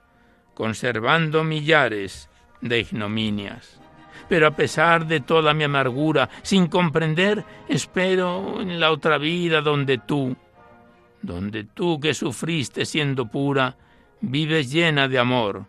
conservando 0.54 1.44
millares 1.44 2.28
de 2.68 2.80
ignominias. 2.80 3.80
Pero 4.28 4.46
a 4.46 4.50
pesar 4.50 5.06
de 5.06 5.20
toda 5.20 5.54
mi 5.54 5.64
amargura, 5.64 6.28
sin 6.42 6.66
comprender, 6.66 7.44
espero 7.68 8.60
en 8.60 8.80
la 8.80 8.90
otra 8.90 9.18
vida 9.18 9.60
donde 9.60 9.98
tú, 9.98 10.36
donde 11.22 11.64
tú 11.64 12.00
que 12.00 12.12
sufriste 12.14 12.84
siendo 12.84 13.26
pura, 13.26 13.76
vives 14.20 14.72
llena 14.72 15.06
de 15.06 15.18
amor 15.18 15.66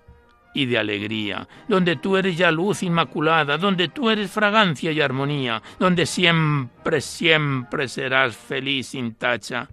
y 0.53 0.65
de 0.65 0.79
alegría, 0.79 1.47
donde 1.67 1.97
tú 1.97 2.17
eres 2.17 2.35
ya 2.35 2.49
luz 2.49 2.81
inmaculada, 2.81 3.57
donde 3.57 3.89
tú 3.89 4.09
eres 4.09 4.31
fragancia 4.31 4.91
y 4.91 5.01
armonía, 5.01 5.61
donde 5.77 6.07
siempre, 6.07 6.99
siempre 7.01 7.87
serás 7.87 8.35
feliz 8.35 8.87
sin 8.87 9.13
tacha, 9.15 9.69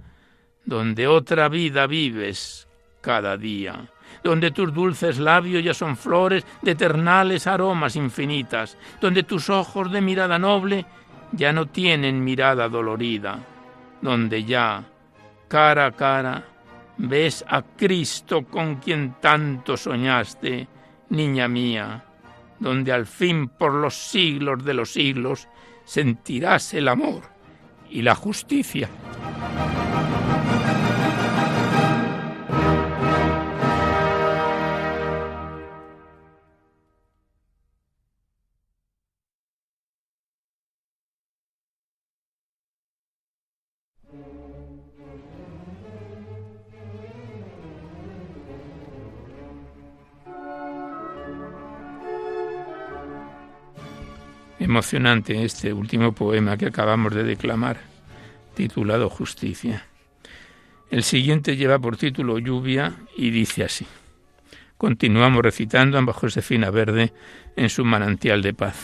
donde 0.66 1.06
otra 1.06 1.48
vida 1.48 1.86
vives 1.86 2.68
cada 3.00 3.38
día 3.38 3.88
donde 4.24 4.50
tus 4.50 4.72
dulces 4.72 5.18
labios 5.18 5.62
ya 5.62 5.74
son 5.74 5.96
flores 5.96 6.46
de 6.62 6.72
eternales 6.72 7.46
aromas 7.46 7.94
infinitas, 7.94 8.78
donde 9.00 9.22
tus 9.22 9.50
ojos 9.50 9.92
de 9.92 10.00
mirada 10.00 10.38
noble 10.38 10.86
ya 11.32 11.52
no 11.52 11.66
tienen 11.66 12.24
mirada 12.24 12.68
dolorida, 12.70 13.38
donde 14.00 14.44
ya, 14.44 14.82
cara 15.46 15.86
a 15.86 15.92
cara, 15.92 16.42
ves 16.96 17.44
a 17.46 17.62
Cristo 17.62 18.46
con 18.46 18.76
quien 18.76 19.16
tanto 19.20 19.76
soñaste, 19.76 20.68
niña 21.10 21.46
mía, 21.46 22.04
donde 22.58 22.92
al 22.92 23.06
fin 23.06 23.48
por 23.48 23.74
los 23.74 23.94
siglos 23.94 24.64
de 24.64 24.72
los 24.72 24.92
siglos 24.92 25.48
sentirás 25.84 26.72
el 26.72 26.88
amor 26.88 27.22
y 27.90 28.00
la 28.00 28.14
justicia. 28.14 28.88
Emocionante 54.74 55.44
este 55.44 55.72
último 55.72 56.12
poema 56.16 56.56
que 56.56 56.66
acabamos 56.66 57.14
de 57.14 57.22
declamar, 57.22 57.78
titulado 58.56 59.08
Justicia. 59.08 59.86
El 60.90 61.04
siguiente 61.04 61.56
lleva 61.56 61.78
por 61.78 61.96
título 61.96 62.40
Lluvia 62.40 62.92
y 63.16 63.30
dice 63.30 63.62
así. 63.62 63.86
continuamos 64.76 65.44
recitando 65.44 65.96
a 65.96 66.12
Josefina 66.12 66.70
Verde 66.70 67.12
en 67.54 67.68
su 67.70 67.84
manantial 67.84 68.42
de 68.42 68.52
paz. 68.52 68.74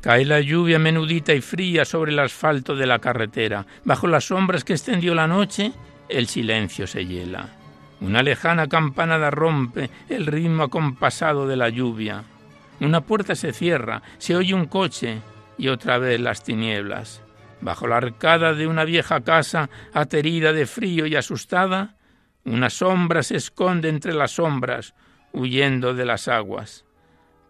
Cae 0.00 0.24
la 0.24 0.40
lluvia 0.40 0.80
menudita 0.80 1.32
y 1.32 1.40
fría 1.40 1.84
sobre 1.84 2.10
el 2.10 2.18
asfalto 2.18 2.74
de 2.74 2.86
la 2.86 2.98
carretera. 2.98 3.64
Bajo 3.84 4.08
las 4.08 4.24
sombras 4.24 4.64
que 4.64 4.72
extendió 4.72 5.14
la 5.14 5.28
noche, 5.28 5.70
el 6.08 6.26
silencio 6.26 6.88
se 6.88 7.06
hiela. 7.06 7.61
Una 8.02 8.24
lejana 8.24 8.66
campanada 8.66 9.30
rompe 9.30 9.88
el 10.08 10.26
ritmo 10.26 10.64
acompasado 10.64 11.46
de 11.46 11.56
la 11.56 11.68
lluvia. 11.68 12.24
Una 12.80 13.02
puerta 13.02 13.36
se 13.36 13.52
cierra, 13.52 14.02
se 14.18 14.34
oye 14.34 14.54
un 14.54 14.66
coche 14.66 15.20
y 15.56 15.68
otra 15.68 15.98
vez 15.98 16.20
las 16.20 16.42
tinieblas. 16.42 17.22
Bajo 17.60 17.86
la 17.86 17.98
arcada 17.98 18.54
de 18.54 18.66
una 18.66 18.84
vieja 18.84 19.20
casa, 19.20 19.70
aterida 19.94 20.52
de 20.52 20.66
frío 20.66 21.06
y 21.06 21.14
asustada, 21.14 21.94
una 22.44 22.70
sombra 22.70 23.22
se 23.22 23.36
esconde 23.36 23.88
entre 23.88 24.14
las 24.14 24.32
sombras, 24.32 24.94
huyendo 25.32 25.94
de 25.94 26.04
las 26.04 26.26
aguas. 26.26 26.84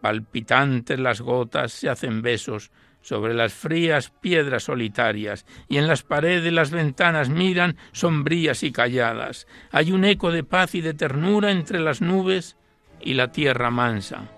Palpitantes 0.03 1.01
las 1.01 1.23
gotas 1.23 1.73
se 1.73 1.89
hacen 1.89 2.21
besos 2.21 2.71
sobre 3.03 3.35
las 3.35 3.53
frías 3.53 4.11
piedras 4.11 4.65
solitarias, 4.65 5.45
y 5.69 5.77
en 5.77 5.87
las 5.87 6.03
paredes 6.03 6.53
las 6.53 6.71
ventanas 6.71 7.29
miran 7.29 7.77
sombrías 7.93 8.63
y 8.63 8.73
calladas. 8.73 9.47
Hay 9.71 9.93
un 9.93 10.05
eco 10.05 10.33
de 10.33 10.45
paz 10.45 10.75
y 10.75 10.81
de 10.81 10.95
ternura 10.95 11.51
entre 11.51 11.81
las 11.81 12.01
nubes 12.01 12.57
y 13.01 13.15
la 13.15 13.31
tierra 13.31 13.71
mansa. 13.71 14.31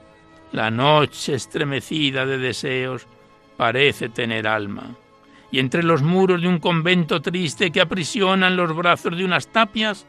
La 0.52 0.70
noche 0.70 1.34
estremecida 1.34 2.26
de 2.26 2.38
deseos 2.38 3.06
parece 3.56 4.08
tener 4.08 4.48
alma 4.48 4.96
y 5.54 5.60
entre 5.60 5.84
los 5.84 6.02
muros 6.02 6.42
de 6.42 6.48
un 6.48 6.58
convento 6.58 7.22
triste 7.22 7.70
que 7.70 7.80
aprisionan 7.80 8.56
los 8.56 8.74
brazos 8.74 9.16
de 9.16 9.24
unas 9.24 9.46
tapias, 9.46 10.04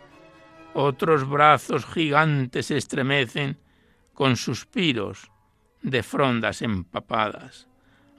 otros 0.73 1.29
brazos 1.29 1.85
gigantes 1.85 2.65
se 2.65 2.77
estremecen 2.77 3.55
con 4.15 4.37
suspiros 4.37 5.29
de 5.83 6.01
frondas 6.01 6.63
empapadas. 6.63 7.67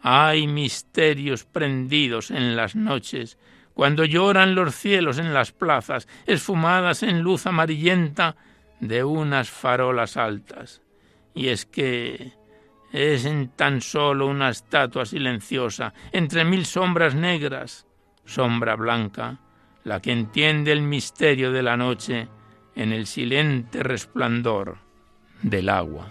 Hay 0.03 0.47
misterios 0.47 1.45
prendidos 1.45 2.31
en 2.31 2.57
las 2.57 2.77
noches, 2.77 3.39
cuando 3.75 4.05
lloran 4.05 4.55
los 4.55 4.75
cielos 4.75 5.19
en 5.19 5.35
las 5.35 5.53
plazas, 5.53 6.09
esfumadas 6.27 7.03
en 7.03 7.21
luz 7.21 7.47
amarillenta 7.47 8.37
de 8.81 9.05
unas 9.05 9.51
farolas 9.51 10.17
altas. 10.17 10.83
Y 11.35 11.49
es 11.49 11.67
que 11.67 12.33
es 12.93 13.27
en 13.27 13.49
tan 13.49 13.81
solo 13.81 14.27
una 14.27 14.49
estatua 14.49 15.05
silenciosa, 15.05 15.93
entre 16.13 16.45
mil 16.45 16.65
sombras 16.65 17.15
negras, 17.15 17.87
sombra 18.25 18.77
blanca, 18.77 19.41
la 19.85 20.01
que 20.01 20.13
entiende 20.13 20.73
el 20.73 20.83
misterio 20.83 21.53
de 21.53 21.63
la 21.63 21.77
noche 21.77 22.29
en 22.75 22.93
el 22.93 23.07
silente 23.07 23.83
resplandor 23.83 24.79
del 25.43 25.69
agua. 25.69 26.11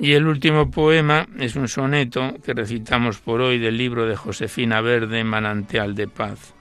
Y 0.00 0.12
el 0.12 0.28
último 0.28 0.70
poema 0.70 1.26
es 1.40 1.56
un 1.56 1.66
soneto 1.66 2.36
que 2.44 2.54
recitamos 2.54 3.18
por 3.18 3.40
hoy 3.40 3.58
del 3.58 3.76
libro 3.76 4.06
de 4.06 4.14
Josefina 4.14 4.80
Verde, 4.80 5.24
Manantial 5.24 5.96
de 5.96 6.06
Paz. 6.06 6.54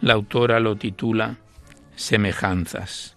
La 0.00 0.14
autora 0.14 0.58
lo 0.58 0.74
titula 0.74 1.36
Semejanzas. 1.94 3.16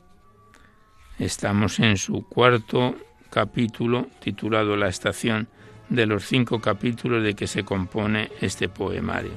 Estamos 1.18 1.80
en 1.80 1.98
su 1.98 2.28
cuarto 2.28 2.96
capítulo, 3.32 4.08
titulado 4.20 4.76
La 4.76 4.88
estación, 4.88 5.48
de 5.90 6.06
los 6.06 6.24
cinco 6.26 6.62
capítulos 6.62 7.24
de 7.24 7.34
que 7.34 7.48
se 7.48 7.66
compone 7.66 8.30
este 8.40 8.70
poemario. 8.70 9.34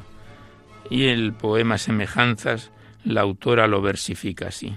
Y 0.91 1.07
el 1.07 1.33
poema 1.33 1.79
Semejanzas, 1.79 2.71
la 3.03 3.23
autora 3.23 3.67
lo 3.67 3.81
versifica 3.81 4.49
así. 4.49 4.77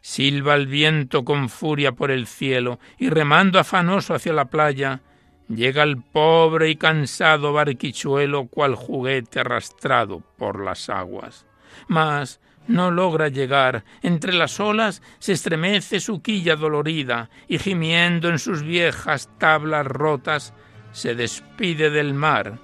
Silba 0.00 0.54
el 0.54 0.66
viento 0.66 1.24
con 1.24 1.48
furia 1.48 1.92
por 1.92 2.10
el 2.10 2.26
cielo 2.26 2.78
y 2.98 3.10
remando 3.10 3.58
afanoso 3.58 4.14
hacia 4.14 4.32
la 4.32 4.46
playa, 4.46 5.02
llega 5.48 5.82
el 5.82 6.00
pobre 6.00 6.70
y 6.70 6.76
cansado 6.76 7.52
barquichuelo 7.52 8.46
cual 8.46 8.74
juguete 8.74 9.40
arrastrado 9.40 10.22
por 10.38 10.64
las 10.64 10.88
aguas. 10.88 11.46
Mas 11.86 12.40
no 12.66 12.90
logra 12.90 13.28
llegar, 13.28 13.84
entre 14.02 14.32
las 14.32 14.60
olas 14.60 15.02
se 15.18 15.32
estremece 15.32 16.00
su 16.00 16.22
quilla 16.22 16.56
dolorida 16.56 17.30
y 17.48 17.58
gimiendo 17.58 18.28
en 18.28 18.38
sus 18.38 18.62
viejas 18.62 19.28
tablas 19.38 19.86
rotas 19.86 20.54
se 20.92 21.14
despide 21.14 21.90
del 21.90 22.14
mar 22.14 22.58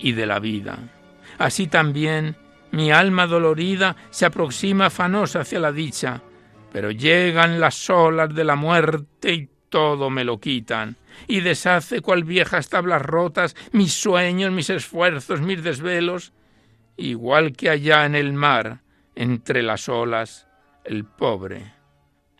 y 0.00 0.12
de 0.12 0.26
la 0.26 0.38
vida. 0.38 0.78
Así 1.38 1.66
también 1.66 2.36
mi 2.70 2.90
alma 2.90 3.26
dolorida 3.26 3.96
se 4.10 4.26
aproxima 4.26 4.86
afanosa 4.86 5.40
hacia 5.40 5.60
la 5.60 5.72
dicha, 5.72 6.22
pero 6.72 6.90
llegan 6.90 7.60
las 7.60 7.88
olas 7.90 8.34
de 8.34 8.44
la 8.44 8.56
muerte 8.56 9.32
y 9.32 9.48
todo 9.68 10.10
me 10.10 10.24
lo 10.24 10.40
quitan, 10.40 10.96
y 11.28 11.40
deshace 11.40 12.00
cual 12.00 12.24
viejas 12.24 12.68
tablas 12.68 13.02
rotas 13.02 13.54
mis 13.72 13.92
sueños, 13.92 14.52
mis 14.52 14.70
esfuerzos, 14.70 15.40
mis 15.40 15.62
desvelos, 15.62 16.32
igual 16.96 17.52
que 17.52 17.70
allá 17.70 18.06
en 18.06 18.14
el 18.14 18.32
mar, 18.32 18.80
entre 19.14 19.62
las 19.62 19.88
olas, 19.88 20.48
el 20.84 21.04
pobre, 21.04 21.72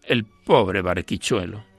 el 0.03 0.25
pobre 0.25 0.81
barquichuelo. 0.81 1.72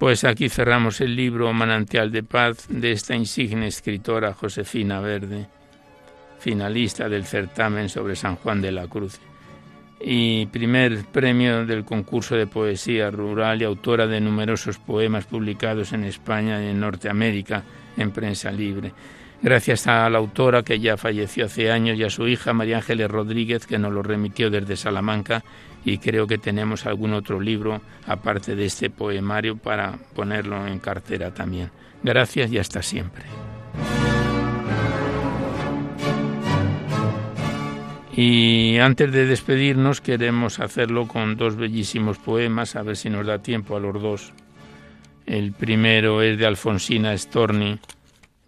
Pues 0.00 0.24
aquí 0.24 0.48
cerramos 0.48 1.02
el 1.02 1.14
libro 1.14 1.52
Manantial 1.52 2.10
de 2.10 2.22
Paz 2.22 2.68
de 2.70 2.90
esta 2.90 3.14
insigne 3.14 3.66
escritora 3.66 4.32
Josefina 4.32 4.98
Verde, 5.00 5.46
finalista 6.38 7.06
del 7.06 7.26
certamen 7.26 7.90
sobre 7.90 8.16
San 8.16 8.36
Juan 8.36 8.62
de 8.62 8.72
la 8.72 8.86
Cruz 8.86 9.20
y 10.00 10.46
primer 10.46 11.04
premio 11.04 11.66
del 11.66 11.84
concurso 11.84 12.34
de 12.34 12.46
poesía 12.46 13.10
rural 13.10 13.60
y 13.60 13.66
autora 13.66 14.06
de 14.06 14.22
numerosos 14.22 14.78
poemas 14.78 15.26
publicados 15.26 15.92
en 15.92 16.04
España 16.04 16.64
y 16.64 16.68
en 16.68 16.80
Norteamérica 16.80 17.62
en 17.98 18.10
prensa 18.10 18.50
libre. 18.50 18.94
Gracias 19.42 19.86
a 19.86 20.08
la 20.08 20.16
autora 20.16 20.62
que 20.62 20.80
ya 20.80 20.96
falleció 20.96 21.44
hace 21.44 21.70
años 21.70 21.98
y 21.98 22.04
a 22.04 22.10
su 22.10 22.26
hija 22.26 22.54
María 22.54 22.78
Ángeles 22.78 23.10
Rodríguez 23.10 23.66
que 23.66 23.78
nos 23.78 23.92
lo 23.92 24.02
remitió 24.02 24.48
desde 24.48 24.76
Salamanca 24.76 25.44
y 25.84 25.98
creo 25.98 26.26
que 26.26 26.38
tenemos 26.38 26.86
algún 26.86 27.14
otro 27.14 27.40
libro 27.40 27.80
aparte 28.06 28.54
de 28.54 28.66
este 28.66 28.90
poemario 28.90 29.56
para 29.56 29.98
ponerlo 30.14 30.66
en 30.66 30.78
cartera 30.78 31.32
también. 31.32 31.70
Gracias 32.02 32.52
y 32.52 32.58
hasta 32.58 32.82
siempre. 32.82 33.24
Y 38.16 38.76
antes 38.78 39.12
de 39.12 39.24
despedirnos 39.24 40.00
queremos 40.00 40.58
hacerlo 40.60 41.06
con 41.08 41.36
dos 41.36 41.56
bellísimos 41.56 42.18
poemas, 42.18 42.76
a 42.76 42.82
ver 42.82 42.96
si 42.96 43.08
nos 43.08 43.26
da 43.26 43.38
tiempo 43.38 43.76
a 43.76 43.80
los 43.80 44.00
dos. 44.00 44.32
El 45.26 45.52
primero 45.52 46.20
es 46.22 46.36
de 46.36 46.44
Alfonsina 46.44 47.16
Storni, 47.16 47.78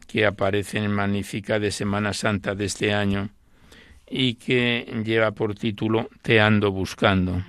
que 0.06 0.26
aparece 0.26 0.78
en 0.78 0.90
Magnífica 0.90 1.58
de 1.58 1.70
Semana 1.70 2.12
Santa 2.12 2.54
de 2.54 2.64
este 2.66 2.92
año 2.92 3.30
y 4.14 4.34
que 4.34 5.02
lleva 5.06 5.30
por 5.30 5.54
título 5.54 6.10
Te 6.20 6.38
ando 6.38 6.70
buscando. 6.70 7.42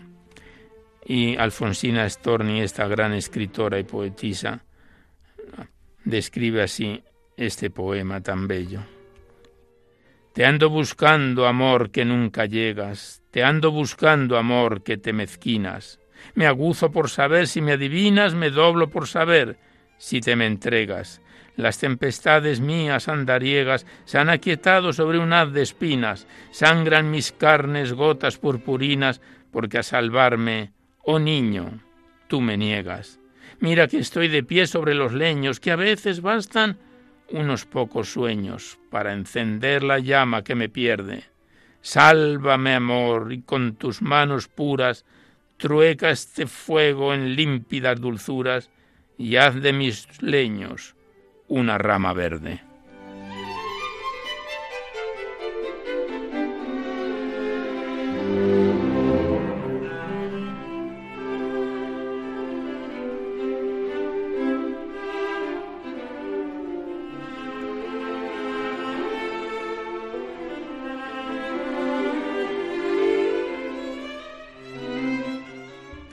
Y 1.06 1.36
Alfonsina 1.36 2.10
Storni, 2.10 2.62
esta 2.62 2.88
gran 2.88 3.12
escritora 3.12 3.78
y 3.78 3.84
poetisa, 3.84 4.64
describe 6.06 6.64
así 6.64 7.04
este 7.36 7.70
poema 7.70 8.22
tan 8.22 8.48
bello. 8.48 8.80
Te 10.34 10.46
ando 10.46 10.70
buscando, 10.70 11.48
amor, 11.48 11.92
que 11.92 12.06
nunca 12.06 12.46
llegas, 12.46 13.22
te 13.30 13.44
ando 13.44 13.70
buscando, 13.70 14.38
amor, 14.38 14.84
que 14.84 14.96
te 14.98 15.12
mezquinas. 15.12 16.00
Me 16.34 16.48
aguzo 16.48 16.92
por 16.92 17.10
saber 17.10 17.50
si 17.50 17.60
me 17.60 17.74
adivinas, 17.74 18.36
me 18.36 18.50
doblo 18.50 18.90
por 18.90 19.10
saber 19.10 19.58
si 19.98 20.22
te 20.22 20.38
me 20.38 20.46
entregas. 20.46 21.22
Las 21.56 21.78
tempestades 21.78 22.62
mías 22.62 23.08
andariegas 23.08 23.86
se 24.06 24.18
han 24.18 24.30
aquietado 24.30 24.92
sobre 24.92 25.20
un 25.20 25.34
haz 25.34 25.54
de 25.54 25.62
espinas, 25.62 26.28
sangran 26.52 27.12
mis 27.12 27.32
carnes 27.32 27.94
gotas 27.94 28.38
purpurinas, 28.38 29.22
porque 29.52 29.78
a 29.78 29.84
salvarme, 29.84 30.72
oh 31.04 31.20
niño, 31.20 31.80
tú 32.28 32.42
me 32.42 32.58
niegas. 32.58 33.20
Mira 33.60 33.88
que 33.88 34.00
estoy 34.00 34.30
de 34.30 34.44
pie 34.44 34.66
sobre 34.66 34.96
los 34.96 35.14
leños, 35.14 35.60
que 35.60 35.72
a 35.72 35.76
veces 35.76 36.22
bastan 36.22 36.78
unos 37.30 37.66
pocos 37.66 38.12
sueños 38.12 38.80
para 38.90 39.14
encender 39.14 39.84
la 39.84 40.00
llama 40.00 40.44
que 40.44 40.56
me 40.56 40.70
pierde. 40.70 41.26
Sálvame, 41.82 42.74
amor, 42.74 43.32
y 43.32 43.42
con 43.42 43.76
tus 43.76 44.02
manos 44.02 44.48
puras 44.48 45.06
trueca 45.58 46.10
este 46.10 46.48
fuego 46.48 47.14
en 47.14 47.36
límpidas 47.36 48.02
dulzuras 48.02 48.72
y 49.20 49.36
haz 49.36 49.62
de 49.62 49.72
mis 49.72 50.22
leños 50.22 50.96
una 51.48 51.78
rama 51.78 52.14
verde. 52.14 52.62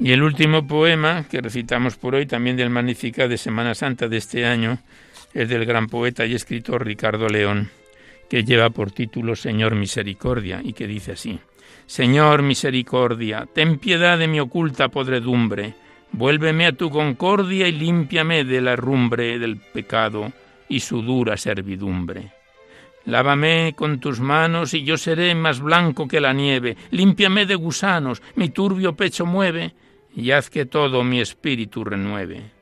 Y 0.03 0.13
el 0.13 0.23
último 0.23 0.67
poema 0.67 1.27
que 1.31 1.43
recitamos 1.43 1.97
por 1.97 2.15
hoy, 2.15 2.27
también 2.27 2.57
del 2.57 2.71
Magnificat 2.71 3.29
de 3.29 3.37
Semana 3.37 3.75
Santa 3.75 4.09
de 4.09 4.17
este 4.17 4.47
año, 4.47 4.79
es 5.33 5.49
del 5.49 5.65
gran 5.65 5.87
poeta 5.87 6.27
y 6.27 6.35
escritor 6.35 6.85
Ricardo 6.85 7.29
León, 7.29 7.71
que 8.29 8.45
lleva 8.45 8.71
por 8.71 8.91
título 8.91 9.37
Señor 9.37 9.75
Misericordia 9.75 10.61
y 10.63 10.73
que 10.73 10.87
dice 10.87 11.13
así: 11.13 11.39
Señor 11.87 12.43
Misericordia, 12.43 13.49
ten 13.53 13.79
piedad 13.79 14.19
de 14.19 14.29
mi 14.29 14.41
oculta 14.41 14.89
podredumbre, 14.89 15.75
vuélveme 16.13 16.67
a 16.67 16.73
tu 16.73 16.91
concordia 16.91 17.67
y 17.69 17.73
límpiame 17.73 18.45
de 18.45 18.61
la 18.61 18.77
rumbre 18.77 19.39
del 19.39 19.57
pecado 19.57 20.33
y 20.69 20.81
su 20.81 21.03
dura 21.03 21.37
servidumbre. 21.37 22.33
Lávame 23.07 23.75
con 23.77 23.99
tus 23.99 24.21
manos 24.21 24.75
y 24.75 24.85
yo 24.85 24.97
seré 24.99 25.35
más 25.35 25.61
blanco 25.61 26.07
que 26.07 26.21
la 26.21 26.33
nieve, 26.33 26.77
límpiame 26.91 27.47
de 27.47 27.55
gusanos, 27.55 28.23
mi 28.37 28.51
turbio 28.51 28.95
pecho 28.95 29.25
mueve, 29.27 29.75
y 30.15 30.33
haz 30.33 30.51
que 30.51 30.67
todo 30.67 31.03
mi 31.03 31.21
espíritu 31.21 31.83
renueve. 31.83 32.60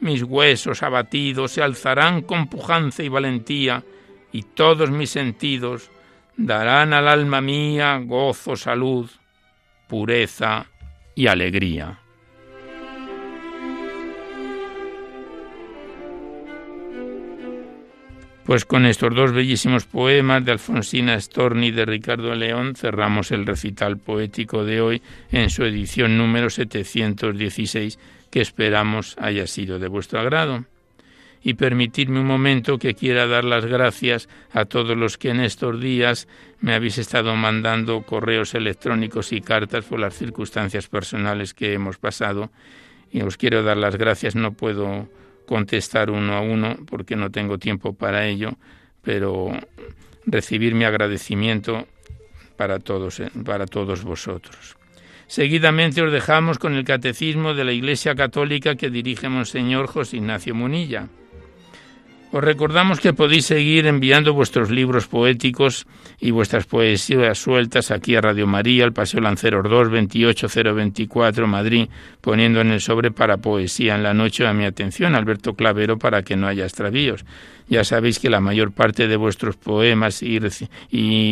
Mis 0.00 0.22
huesos 0.22 0.82
abatidos 0.82 1.52
se 1.52 1.62
alzarán 1.62 2.22
con 2.22 2.48
pujanza 2.48 3.02
y 3.02 3.08
valentía, 3.08 3.82
y 4.32 4.42
todos 4.42 4.90
mis 4.90 5.10
sentidos 5.10 5.90
darán 6.36 6.92
al 6.92 7.08
alma 7.08 7.40
mía 7.40 7.98
gozo, 8.04 8.56
salud, 8.56 9.08
pureza 9.88 10.66
y 11.14 11.26
alegría. 11.26 12.00
Pues 18.46 18.64
con 18.64 18.86
estos 18.86 19.12
dos 19.12 19.32
bellísimos 19.32 19.86
poemas 19.86 20.44
de 20.44 20.52
Alfonsina 20.52 21.20
Storni 21.20 21.68
y 21.68 21.70
de 21.72 21.84
Ricardo 21.84 22.32
León 22.36 22.76
cerramos 22.76 23.32
el 23.32 23.44
recital 23.44 23.98
poético 23.98 24.64
de 24.64 24.80
hoy 24.80 25.02
en 25.32 25.50
su 25.50 25.64
edición 25.64 26.16
número 26.16 26.48
716 26.48 27.98
que 28.36 28.42
esperamos 28.42 29.16
haya 29.18 29.46
sido 29.46 29.78
de 29.78 29.88
vuestro 29.88 30.20
agrado. 30.20 30.66
Y 31.42 31.54
permitidme 31.54 32.20
un 32.20 32.26
momento 32.26 32.78
que 32.78 32.92
quiera 32.92 33.26
dar 33.26 33.44
las 33.44 33.64
gracias 33.64 34.28
a 34.52 34.66
todos 34.66 34.94
los 34.94 35.16
que 35.16 35.30
en 35.30 35.40
estos 35.40 35.80
días 35.80 36.28
me 36.60 36.74
habéis 36.74 36.98
estado 36.98 37.34
mandando 37.34 38.02
correos 38.02 38.54
electrónicos 38.54 39.32
y 39.32 39.40
cartas 39.40 39.86
por 39.86 40.00
las 40.00 40.18
circunstancias 40.18 40.86
personales 40.86 41.54
que 41.54 41.72
hemos 41.72 41.96
pasado. 41.96 42.50
Y 43.10 43.22
os 43.22 43.38
quiero 43.38 43.62
dar 43.62 43.78
las 43.78 43.96
gracias, 43.96 44.34
no 44.34 44.52
puedo 44.52 45.08
contestar 45.46 46.10
uno 46.10 46.34
a 46.34 46.42
uno 46.42 46.76
porque 46.90 47.16
no 47.16 47.30
tengo 47.30 47.56
tiempo 47.56 47.94
para 47.94 48.26
ello, 48.26 48.58
pero 49.00 49.48
recibir 50.26 50.74
mi 50.74 50.84
agradecimiento 50.84 51.86
para 52.58 52.80
todos, 52.80 53.18
eh, 53.18 53.30
para 53.46 53.64
todos 53.64 54.04
vosotros. 54.04 54.76
Seguidamente 55.26 56.02
os 56.02 56.12
dejamos 56.12 56.58
con 56.58 56.74
el 56.74 56.84
catecismo 56.84 57.54
de 57.54 57.64
la 57.64 57.72
Iglesia 57.72 58.14
Católica 58.14 58.76
que 58.76 58.90
dirige 58.90 59.28
Monseñor 59.28 59.88
José 59.88 60.18
Ignacio 60.18 60.54
Munilla. 60.54 61.08
Os 62.32 62.42
recordamos 62.42 63.00
que 63.00 63.12
podéis 63.12 63.46
seguir 63.46 63.86
enviando 63.86 64.34
vuestros 64.34 64.70
libros 64.70 65.06
poéticos 65.06 65.86
y 66.20 66.32
vuestras 66.32 66.66
poesías 66.66 67.38
sueltas 67.38 67.90
aquí 67.90 68.14
a 68.14 68.20
Radio 68.20 68.46
María, 68.46 68.84
al 68.84 68.92
Paseo 68.92 69.20
Lanceros 69.20 69.64
2, 69.68 69.90
28024, 69.90 71.46
Madrid, 71.46 71.88
poniendo 72.20 72.60
en 72.60 72.72
el 72.72 72.80
sobre 72.80 73.10
para 73.10 73.38
poesía 73.38 73.94
en 73.94 74.02
la 74.02 74.12
noche 74.12 74.46
a 74.46 74.52
mi 74.52 74.64
atención, 74.64 75.14
Alberto 75.14 75.54
Clavero, 75.54 75.98
para 75.98 76.22
que 76.22 76.36
no 76.36 76.48
haya 76.48 76.64
extravíos. 76.64 77.24
Ya 77.68 77.82
sabéis 77.82 78.20
que 78.20 78.30
la 78.30 78.40
mayor 78.40 78.70
parte 78.70 79.08
de 79.08 79.16
vuestros 79.16 79.56
poemas 79.56 80.22
y, 80.22 80.38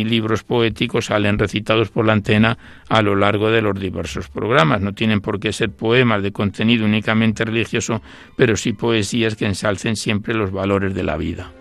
libros 0.03 0.43
poéticos 0.43 1.05
salen 1.05 1.39
recitados 1.39 1.89
por 1.89 2.05
la 2.05 2.13
antena 2.13 2.57
a 2.89 3.01
lo 3.01 3.15
largo 3.15 3.49
de 3.51 3.61
los 3.61 3.79
diversos 3.79 4.27
programas. 4.27 4.81
No 4.81 4.93
tienen 4.93 5.21
por 5.21 5.39
qué 5.39 5.53
ser 5.53 5.71
poemas 5.71 6.23
de 6.23 6.33
contenido 6.33 6.85
únicamente 6.85 7.45
religioso, 7.45 8.01
pero 8.35 8.57
sí 8.57 8.73
poesías 8.73 9.35
que 9.35 9.45
ensalcen 9.45 9.95
siempre 9.95 10.33
los 10.33 10.51
valores 10.51 10.93
de 10.93 11.03
la 11.03 11.15
vida. 11.15 11.51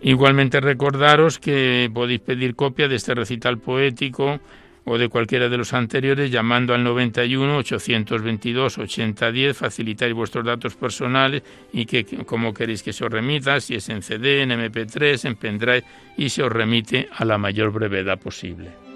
Igualmente 0.00 0.60
recordaros 0.60 1.38
que 1.38 1.90
podéis 1.92 2.20
pedir 2.20 2.54
copia 2.54 2.86
de 2.86 2.96
este 2.96 3.14
recital 3.14 3.58
poético 3.58 4.40
o 4.88 4.96
de 4.96 5.08
cualquiera 5.08 5.48
de 5.48 5.58
los 5.58 5.74
anteriores 5.74 6.30
llamando 6.30 6.74
al 6.74 6.82
91 6.82 7.58
822 7.58 8.78
8010, 8.78 9.56
facilitáis 9.56 10.14
vuestros 10.14 10.44
datos 10.44 10.74
personales 10.76 11.42
y 11.72 11.84
que 11.84 12.04
como 12.24 12.54
queréis 12.54 12.82
que 12.82 12.92
se 12.92 13.04
os 13.04 13.12
remita, 13.12 13.60
si 13.60 13.74
es 13.74 13.88
en 13.90 14.02
CD, 14.02 14.42
en 14.42 14.50
MP3, 14.50 15.26
en 15.26 15.36
pendrive 15.36 15.84
y 16.16 16.30
se 16.30 16.42
os 16.42 16.50
remite 16.50 17.08
a 17.14 17.24
la 17.24 17.36
mayor 17.36 17.70
brevedad 17.70 18.18
posible. 18.18 18.87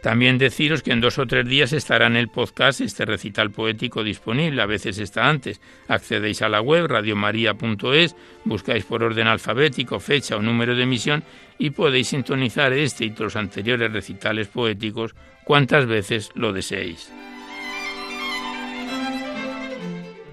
También 0.00 0.38
deciros 0.38 0.82
que 0.82 0.92
en 0.92 1.02
dos 1.02 1.18
o 1.18 1.26
tres 1.26 1.46
días 1.46 1.74
estará 1.74 2.06
en 2.06 2.16
el 2.16 2.28
podcast 2.28 2.80
este 2.80 3.04
recital 3.04 3.50
poético 3.50 4.02
disponible, 4.02 4.62
a 4.62 4.66
veces 4.66 4.98
está 4.98 5.28
antes. 5.28 5.60
Accedéis 5.88 6.40
a 6.40 6.48
la 6.48 6.62
web 6.62 6.86
radiomaria.es, 6.86 8.16
buscáis 8.44 8.84
por 8.86 9.02
orden 9.02 9.26
alfabético, 9.26 10.00
fecha 10.00 10.36
o 10.36 10.42
número 10.42 10.74
de 10.74 10.84
emisión 10.84 11.22
y 11.58 11.70
podéis 11.70 12.08
sintonizar 12.08 12.72
este 12.72 13.04
y 13.04 13.10
los 13.10 13.36
anteriores 13.36 13.92
recitales 13.92 14.48
poéticos 14.48 15.14
cuantas 15.44 15.84
veces 15.84 16.30
lo 16.34 16.54
deseéis. 16.54 17.12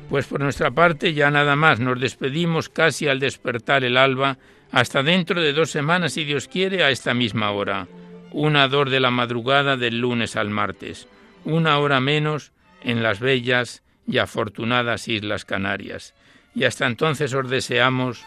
Pues 0.09 0.27
por 0.27 0.39
nuestra 0.39 0.71
parte 0.71 1.13
ya 1.13 1.29
nada 1.29 1.57
más, 1.57 1.81
nos 1.81 1.99
despedimos 1.99 2.69
casi 2.69 3.09
al 3.09 3.19
despertar 3.19 3.83
el 3.83 3.97
alba, 3.97 4.37
hasta 4.71 5.03
dentro 5.03 5.41
de 5.41 5.51
dos 5.51 5.71
semanas 5.71 6.13
si 6.13 6.23
Dios 6.23 6.47
quiere 6.47 6.83
a 6.85 6.89
esta 6.89 7.13
misma 7.13 7.51
hora 7.51 7.87
una 8.31 8.67
dor 8.67 8.89
de 8.89 8.99
la 8.99 9.11
madrugada 9.11 9.77
del 9.77 9.99
lunes 9.99 10.35
al 10.35 10.49
martes, 10.49 11.07
una 11.45 11.79
hora 11.79 11.99
menos 11.99 12.51
en 12.83 13.03
las 13.03 13.19
bellas 13.19 13.83
y 14.07 14.17
afortunadas 14.19 15.07
Islas 15.07 15.45
Canarias. 15.45 16.13
Y 16.55 16.63
hasta 16.63 16.87
entonces 16.87 17.33
os 17.33 17.49
deseamos 17.49 18.23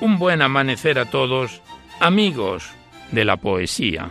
un 0.00 0.18
buen 0.18 0.42
amanecer 0.42 0.98
a 0.98 1.06
todos, 1.06 1.62
amigos 2.00 2.68
de 3.10 3.24
la 3.24 3.36
poesía. 3.36 4.10